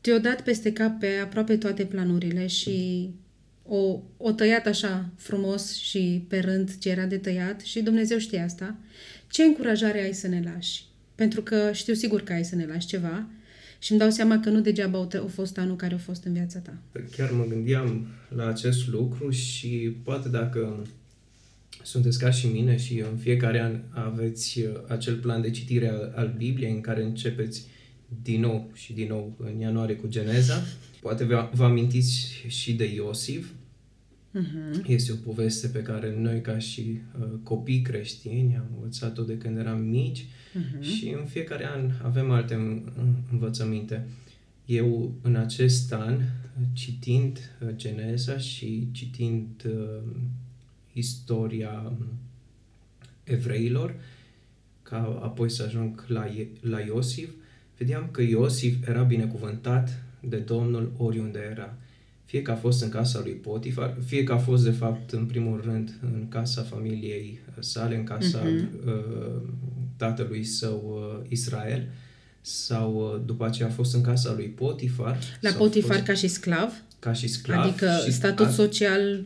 te-a 0.00 0.18
dat 0.18 0.40
peste 0.40 0.72
cap 0.72 0.98
pe 0.98 1.08
aproape 1.22 1.56
toate 1.56 1.84
planurile 1.84 2.46
și 2.46 3.10
o, 3.66 4.00
o 4.16 4.32
tăiat 4.32 4.66
așa 4.66 5.08
frumos 5.16 5.76
și 5.76 6.24
pe 6.28 6.38
rând 6.38 6.78
ce 6.78 6.90
era 6.90 7.04
de 7.04 7.16
tăiat 7.16 7.60
și 7.60 7.80
Dumnezeu 7.80 8.18
știe 8.18 8.40
asta. 8.40 8.76
Ce 9.30 9.42
încurajare 9.42 10.02
ai 10.02 10.12
să 10.14 10.28
ne 10.28 10.42
lași? 10.54 10.84
Pentru 11.14 11.42
că 11.42 11.70
știu 11.72 11.94
sigur 11.94 12.22
că 12.22 12.32
ai 12.32 12.44
să 12.44 12.54
ne 12.54 12.66
lași 12.66 12.86
ceva 12.86 13.26
și 13.78 13.90
îmi 13.90 14.00
dau 14.00 14.10
seama 14.10 14.40
că 14.40 14.50
nu 14.50 14.60
degeaba 14.60 14.98
au, 14.98 15.28
fost 15.34 15.58
anul 15.58 15.76
care 15.76 15.94
a 15.94 15.98
fost 15.98 16.24
în 16.24 16.32
viața 16.32 16.58
ta. 16.58 16.78
Chiar 17.16 17.30
mă 17.30 17.44
gândeam 17.48 18.06
la 18.28 18.46
acest 18.46 18.88
lucru 18.88 19.30
și 19.30 19.96
poate 20.02 20.28
dacă 20.28 20.86
sunteți 21.82 22.18
ca 22.18 22.30
și 22.30 22.46
mine 22.46 22.76
și 22.76 22.98
în 22.98 23.16
fiecare 23.16 23.60
an 23.60 23.80
aveți 23.90 24.60
uh, 24.60 24.72
acel 24.88 25.16
plan 25.16 25.40
de 25.40 25.50
citire 25.50 25.88
al, 25.88 26.12
al 26.16 26.34
Bibliei 26.36 26.70
în 26.70 26.80
care 26.80 27.02
începeți 27.02 27.66
din 28.22 28.40
nou 28.40 28.70
și 28.74 28.92
din 28.92 29.08
nou 29.08 29.36
în 29.38 29.58
ianuarie 29.58 29.96
cu 29.96 30.06
Geneza. 30.06 30.62
Poate 31.00 31.24
vă, 31.24 31.50
vă 31.52 31.64
amintiți 31.64 32.42
și 32.46 32.72
de 32.72 32.94
Iosif. 32.94 33.46
Uh-huh. 34.34 34.86
Este 34.86 35.12
o 35.12 35.14
poveste 35.14 35.68
pe 35.68 35.82
care 35.82 36.14
noi 36.18 36.40
ca 36.40 36.58
și 36.58 37.00
uh, 37.20 37.26
copii 37.42 37.82
creștini 37.82 38.56
am 38.56 38.66
învățat-o 38.74 39.22
de 39.22 39.38
când 39.38 39.58
eram 39.58 39.80
mici 39.80 40.24
uh-huh. 40.24 40.80
și 40.80 41.08
în 41.18 41.24
fiecare 41.26 41.66
an 41.66 41.90
avem 42.02 42.30
alte 42.30 42.82
învățăminte. 43.30 44.06
Eu 44.66 45.14
în 45.22 45.36
acest 45.36 45.92
an, 45.92 46.20
citind 46.72 47.38
uh, 47.62 47.68
Geneza 47.76 48.38
și 48.38 48.88
citind 48.92 49.48
uh, 49.66 50.12
istoria 50.92 51.82
um, 51.86 52.06
evreilor, 53.24 53.94
ca 54.82 55.20
apoi 55.22 55.50
să 55.50 55.62
ajung 55.62 56.04
la, 56.08 56.26
la 56.60 56.80
Iosif, 56.80 57.30
vedeam 57.76 58.08
că 58.10 58.22
Iosif 58.22 58.86
era 58.88 59.02
binecuvântat 59.02 60.02
de 60.20 60.36
Domnul 60.36 60.92
oriunde 60.96 61.38
era. 61.50 61.78
Fie 62.28 62.42
că 62.42 62.50
a 62.50 62.54
fost 62.54 62.82
în 62.82 62.88
casa 62.88 63.20
lui 63.22 63.32
Potifar, 63.32 63.96
fie 64.06 64.24
că 64.24 64.32
a 64.32 64.38
fost, 64.38 64.64
de 64.64 64.70
fapt, 64.70 65.10
în 65.10 65.26
primul 65.26 65.60
rând, 65.64 65.98
în 66.02 66.28
casa 66.28 66.62
familiei 66.62 67.38
sale, 67.58 67.96
în 67.96 68.04
casa 68.04 68.42
uh-huh. 68.42 68.86
uh, 68.86 69.40
tatălui 69.96 70.44
său 70.44 71.10
uh, 71.20 71.26
Israel, 71.28 71.88
sau 72.40 73.12
uh, 73.14 73.22
după 73.26 73.46
aceea 73.46 73.68
a 73.68 73.70
fost 73.70 73.94
în 73.94 74.00
casa 74.00 74.32
lui 74.36 74.46
Potifar. 74.46 75.18
La 75.40 75.50
Potifar 75.50 75.94
fost, 75.94 76.06
ca 76.06 76.14
și 76.14 76.28
sclav? 76.28 76.72
Ca 76.98 77.12
și 77.12 77.28
sclav. 77.28 77.66
Adică 77.66 78.00
și 78.04 78.12
statut 78.12 78.46
a, 78.46 78.50
social... 78.50 79.24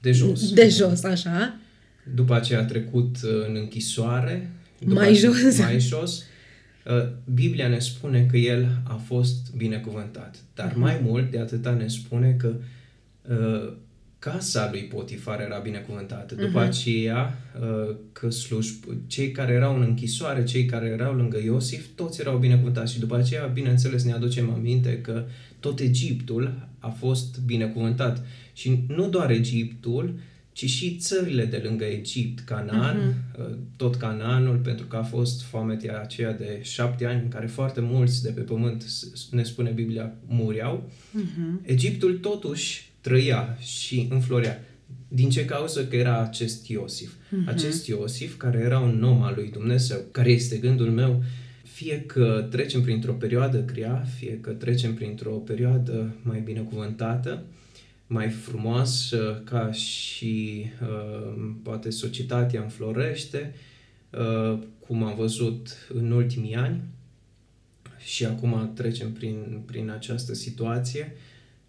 De 0.00 0.12
jos. 0.12 0.52
De 0.52 0.68
jos, 0.68 1.02
așa. 1.02 1.56
După 2.14 2.34
aceea 2.34 2.60
a 2.60 2.64
trecut 2.64 3.16
uh, 3.22 3.30
în 3.48 3.56
închisoare. 3.56 4.50
După 4.78 4.94
mai 4.94 5.14
jos. 5.14 5.58
Mai 5.58 5.80
jos. 5.80 6.22
Uh, 6.88 7.08
Biblia 7.34 7.68
ne 7.68 7.78
spune 7.78 8.26
că 8.30 8.36
el 8.36 8.80
a 8.82 8.94
fost 8.94 9.54
binecuvântat. 9.56 10.36
Dar 10.54 10.72
uh-huh. 10.72 10.76
mai 10.76 11.00
mult 11.02 11.30
de 11.30 11.38
atâta 11.38 11.70
ne 11.70 11.88
spune 11.88 12.36
că 12.38 12.54
uh, 13.28 13.72
casa 14.18 14.68
lui 14.70 14.80
Potifar 14.80 15.40
era 15.40 15.58
binecuvântată. 15.58 16.34
Uh-huh. 16.34 16.38
După 16.38 16.60
aceea, 16.60 17.38
uh, 17.60 17.94
că 18.12 18.30
sluj, 18.30 18.68
cei 19.06 19.30
care 19.30 19.52
erau 19.52 19.76
în 19.76 19.82
închisoare, 19.82 20.44
cei 20.44 20.64
care 20.64 20.86
erau 20.86 21.14
lângă 21.14 21.38
Iosif, 21.44 21.86
toți 21.94 22.20
erau 22.20 22.38
binecuvântați. 22.38 22.92
Și 22.92 22.98
după 22.98 23.16
aceea, 23.16 23.46
bineînțeles, 23.46 24.04
ne 24.04 24.12
aducem 24.12 24.50
aminte 24.50 25.00
că 25.00 25.24
tot 25.60 25.78
Egiptul 25.80 26.68
a 26.78 26.88
fost 26.88 27.40
binecuvântat. 27.40 28.24
Și 28.52 28.84
nu 28.86 29.08
doar 29.08 29.30
Egiptul, 29.30 30.18
ci 30.58 30.68
și 30.68 30.96
țările 30.96 31.44
de 31.44 31.60
lângă 31.64 31.84
Egipt, 31.84 32.40
Canaan, 32.40 32.96
uh-huh. 32.98 33.54
tot 33.76 33.96
Canaanul, 33.96 34.56
pentru 34.56 34.86
că 34.86 34.96
a 34.96 35.02
fost 35.02 35.42
foametea 35.42 36.00
aceea 36.00 36.32
de 36.32 36.58
șapte 36.62 37.06
ani 37.06 37.22
în 37.22 37.28
care 37.28 37.46
foarte 37.46 37.80
mulți 37.80 38.22
de 38.22 38.30
pe 38.30 38.40
pământ, 38.40 38.84
ne 39.30 39.42
spune 39.42 39.70
Biblia, 39.70 40.12
muriau. 40.26 40.90
Uh-huh. 40.90 41.66
Egiptul 41.66 42.18
totuși 42.18 42.90
trăia 43.00 43.56
și 43.60 44.06
înflorea. 44.10 44.64
Din 45.08 45.30
ce 45.30 45.44
cauză? 45.44 45.86
Că 45.86 45.96
era 45.96 46.22
acest 46.22 46.68
Iosif. 46.68 47.12
Uh-huh. 47.12 47.46
Acest 47.46 47.86
Iosif, 47.86 48.36
care 48.36 48.58
era 48.58 48.78
un 48.78 49.02
om 49.02 49.22
al 49.22 49.32
lui 49.36 49.50
Dumnezeu, 49.50 49.98
care 50.10 50.30
este 50.30 50.56
gândul 50.56 50.90
meu, 50.90 51.22
fie 51.62 52.00
că 52.06 52.46
trecem 52.50 52.82
printr-o 52.82 53.12
perioadă 53.12 53.64
grea, 53.64 54.06
fie 54.16 54.38
că 54.40 54.50
trecem 54.50 54.94
printr-o 54.94 55.30
perioadă 55.30 56.14
mai 56.22 56.40
binecuvântată, 56.40 57.42
mai 58.10 58.28
frumoasă, 58.28 59.42
ca 59.44 59.72
și 59.72 60.64
uh, 60.82 61.50
poate 61.62 61.90
societatea 61.90 62.62
înflorește, 62.62 63.54
uh, 64.10 64.58
cum 64.86 65.02
am 65.02 65.14
văzut 65.14 65.68
în 65.94 66.10
ultimii 66.10 66.54
ani, 66.54 66.80
și 67.98 68.24
acum 68.24 68.72
trecem 68.74 69.12
prin, 69.12 69.62
prin 69.66 69.90
această 69.90 70.34
situație, 70.34 71.16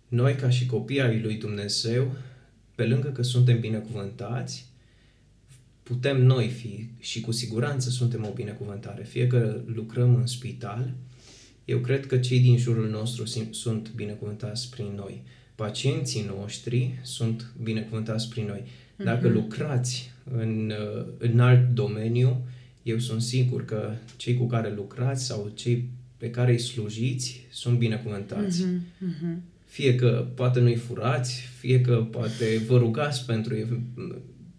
noi, 0.08 0.36
ca 0.36 0.50
și 0.50 0.66
copii 0.66 1.02
ai 1.02 1.22
lui 1.22 1.36
Dumnezeu, 1.36 2.16
pe 2.76 2.86
lângă 2.86 3.08
că 3.08 3.22
suntem 3.22 3.60
binecuvântați, 3.60 4.66
putem 5.84 6.22
noi 6.22 6.48
fi 6.48 6.90
și 7.00 7.22
cu 7.22 7.32
siguranță 7.32 7.90
suntem 7.90 8.26
o 8.26 8.34
binecuvântare. 8.34 9.04
Fie 9.04 9.28
că 9.28 9.62
lucrăm 9.66 10.16
în 10.16 10.28
spital, 10.28 10.94
eu 11.66 11.80
cred 11.80 12.06
că 12.06 12.18
cei 12.18 12.40
din 12.40 12.58
jurul 12.58 12.90
nostru 12.90 13.26
sunt 13.52 13.92
binecuvântați 13.92 14.70
prin 14.70 14.94
noi. 14.96 15.22
Pacienții 15.60 16.32
noștri 16.38 17.00
sunt 17.02 17.54
binecuvântați 17.64 18.30
prin 18.30 18.46
noi. 18.48 18.64
Dacă 18.96 19.30
uh-huh. 19.30 19.34
lucrați 19.34 20.12
în, 20.38 20.74
în 21.18 21.40
alt 21.40 21.70
domeniu, 21.74 22.42
eu 22.84 22.98
sunt 23.00 23.22
sigur 23.22 23.66
că 23.66 23.92
cei 24.18 24.38
cu 24.38 24.46
care 24.46 24.74
lucrați 24.76 25.26
sau 25.26 25.52
cei 25.54 25.90
pe 26.18 26.30
care 26.30 26.52
îi 26.52 26.60
slujiți 26.60 27.48
sunt 27.52 27.78
binecuvântați. 27.78 28.64
Mhm, 28.64 28.82
mhm. 28.98 29.42
Fie 29.66 29.96
că 29.96 30.28
poate 30.36 30.60
nu-i 30.60 30.76
furați, 30.76 31.42
fie 31.60 31.82
că 31.82 32.08
poate 32.12 32.62
vă 32.68 32.78
rugați 32.78 33.26
pentru 33.26 33.56
ei, 33.56 33.66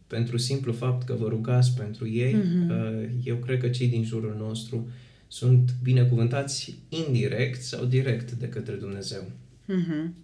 pentru 0.06 0.36
simplu 0.36 0.72
fapt 0.72 1.06
că 1.06 1.14
vă 1.14 1.28
rugați 1.28 1.76
pentru 1.76 2.08
ei, 2.08 2.34
Mhm. 2.34 2.70
uh, 2.70 3.08
eu 3.24 3.36
cred 3.36 3.60
că 3.60 3.68
cei 3.68 3.88
din 3.88 4.04
jurul 4.04 4.36
nostru 4.38 4.88
sunt 5.28 5.74
binecuvântați 5.82 6.74
indirect 6.88 7.62
sau 7.62 7.84
direct 7.84 8.32
de 8.32 8.48
către 8.48 8.74
Dumnezeu. 8.74 9.30
Mhm. 9.64 10.14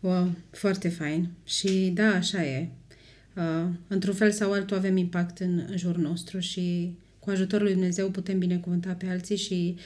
Wow, 0.00 0.34
foarte 0.50 0.88
fain. 0.88 1.28
Și 1.44 1.90
da, 1.94 2.08
așa 2.08 2.44
e. 2.44 2.68
Uh, 3.36 3.68
într-un 3.88 4.14
fel 4.14 4.30
sau 4.30 4.52
altul 4.52 4.76
avem 4.76 4.96
impact 4.96 5.38
în, 5.38 5.64
în 5.68 5.76
jurul 5.76 6.02
nostru 6.02 6.38
și 6.38 6.92
cu 7.18 7.30
ajutorul 7.30 7.64
lui 7.64 7.74
Dumnezeu 7.74 8.10
putem 8.10 8.38
binecuvânta 8.38 8.92
pe 8.92 9.06
alții 9.06 9.36
și 9.36 9.76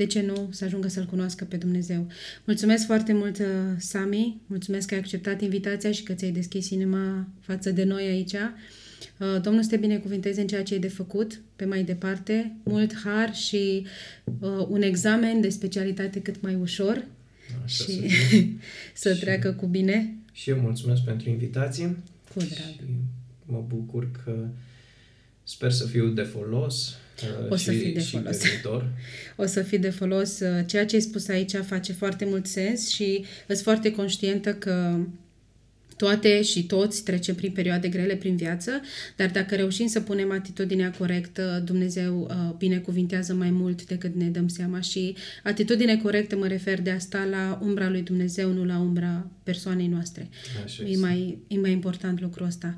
de 0.00 0.06
ce 0.06 0.20
nu 0.20 0.48
să 0.50 0.64
ajungă 0.64 0.88
să-L 0.88 1.04
cunoască 1.04 1.44
pe 1.44 1.56
Dumnezeu. 1.56 2.06
Mulțumesc 2.44 2.86
foarte 2.86 3.12
mult, 3.12 3.38
uh, 3.38 3.46
Sami, 3.78 4.40
mulțumesc 4.46 4.88
că 4.88 4.94
ai 4.94 5.00
acceptat 5.00 5.40
invitația 5.40 5.92
și 5.92 6.02
că 6.02 6.12
ți-ai 6.12 6.30
deschis 6.30 6.70
inima 6.70 7.28
față 7.40 7.70
de 7.70 7.84
noi 7.84 8.06
aici. 8.06 8.32
Uh, 8.32 9.40
Domnul 9.42 9.62
să 9.62 9.68
te 9.68 9.76
binecuvinteze 9.76 10.40
în 10.40 10.46
ceea 10.46 10.62
ce 10.62 10.74
ai 10.74 10.80
de 10.80 10.88
făcut 10.88 11.40
pe 11.56 11.64
mai 11.64 11.82
departe, 11.82 12.56
mult 12.62 12.94
har 13.04 13.34
și 13.34 13.86
uh, 14.40 14.66
un 14.68 14.82
examen 14.82 15.40
de 15.40 15.48
specialitate 15.48 16.20
cât 16.20 16.42
mai 16.42 16.54
ușor 16.54 17.04
Așa 17.64 17.84
să 17.84 17.90
și 17.92 17.98
fie. 18.08 18.56
să 18.94 19.14
Și- 19.14 19.20
treacă 19.20 19.52
cu 19.52 19.66
bine. 19.66 20.14
Și 20.32 20.50
eu 20.50 20.56
mulțumesc 20.58 21.02
pentru 21.02 21.28
invitație. 21.28 21.96
Cu 22.34 22.38
drag. 22.38 22.50
Și 22.50 22.82
mă 23.46 23.64
bucur 23.68 24.10
că 24.24 24.46
sper 25.42 25.72
să 25.72 25.86
fiu 25.86 26.08
de 26.08 26.22
folos 26.22 26.88
uh, 27.22 27.50
O 27.50 27.56
să 27.56 27.72
și, 27.72 27.78
fii 27.78 27.92
de 27.92 28.00
și 28.00 28.10
folos. 28.16 28.36
pe 28.36 28.48
viitor. 28.48 28.88
O 29.36 29.46
să 29.46 29.62
fii 29.62 29.78
de 29.78 29.90
folos. 29.90 30.40
Uh, 30.40 30.60
Ceea 30.66 30.86
ce 30.86 30.94
ai 30.94 31.00
spus 31.02 31.28
aici 31.28 31.52
face 31.56 31.92
foarte 31.92 32.24
mult 32.24 32.46
sens 32.46 32.88
și 32.88 33.24
sunt 33.46 33.58
foarte 33.58 33.92
conștientă 33.92 34.54
că 34.54 34.98
toate 36.00 36.42
și 36.42 36.64
toți 36.64 37.04
trecem 37.04 37.34
prin 37.34 37.50
perioade 37.50 37.88
grele 37.88 38.14
prin 38.14 38.36
viață, 38.36 38.80
dar 39.16 39.30
dacă 39.30 39.54
reușim 39.54 39.86
să 39.86 40.00
punem 40.00 40.32
atitudinea 40.32 40.90
corectă, 40.98 41.62
Dumnezeu 41.64 42.20
uh, 42.20 42.54
binecuvintează 42.58 43.34
mai 43.34 43.50
mult 43.50 43.86
decât 43.86 44.14
ne 44.14 44.26
dăm 44.26 44.48
seama 44.48 44.80
și 44.80 45.16
atitudine 45.44 45.96
corectă 45.96 46.36
mă 46.36 46.46
refer 46.46 46.80
de 46.80 46.90
asta 46.90 47.26
la 47.30 47.58
umbra 47.62 47.88
lui 47.88 48.02
Dumnezeu, 48.02 48.52
nu 48.52 48.64
la 48.64 48.78
umbra 48.78 49.26
persoanei 49.42 49.86
noastre. 49.86 50.28
Așa 50.64 50.82
E 50.82 50.88
este. 50.88 51.06
mai, 51.06 51.38
e 51.48 51.58
mai 51.58 51.72
important 51.72 52.20
lucrul 52.20 52.46
ăsta. 52.46 52.76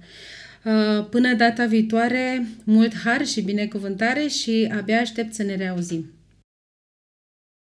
Uh, 0.65 1.07
Până 1.11 1.35
data 1.35 1.67
viitoare, 1.67 2.47
mult 2.65 2.95
har 2.95 3.27
și 3.27 3.41
binecuvântare 3.41 4.27
și 4.27 4.73
abia 4.79 5.01
aștept 5.01 5.35
să 5.35 5.43
ne 5.43 5.57
reauzim. 5.57 6.11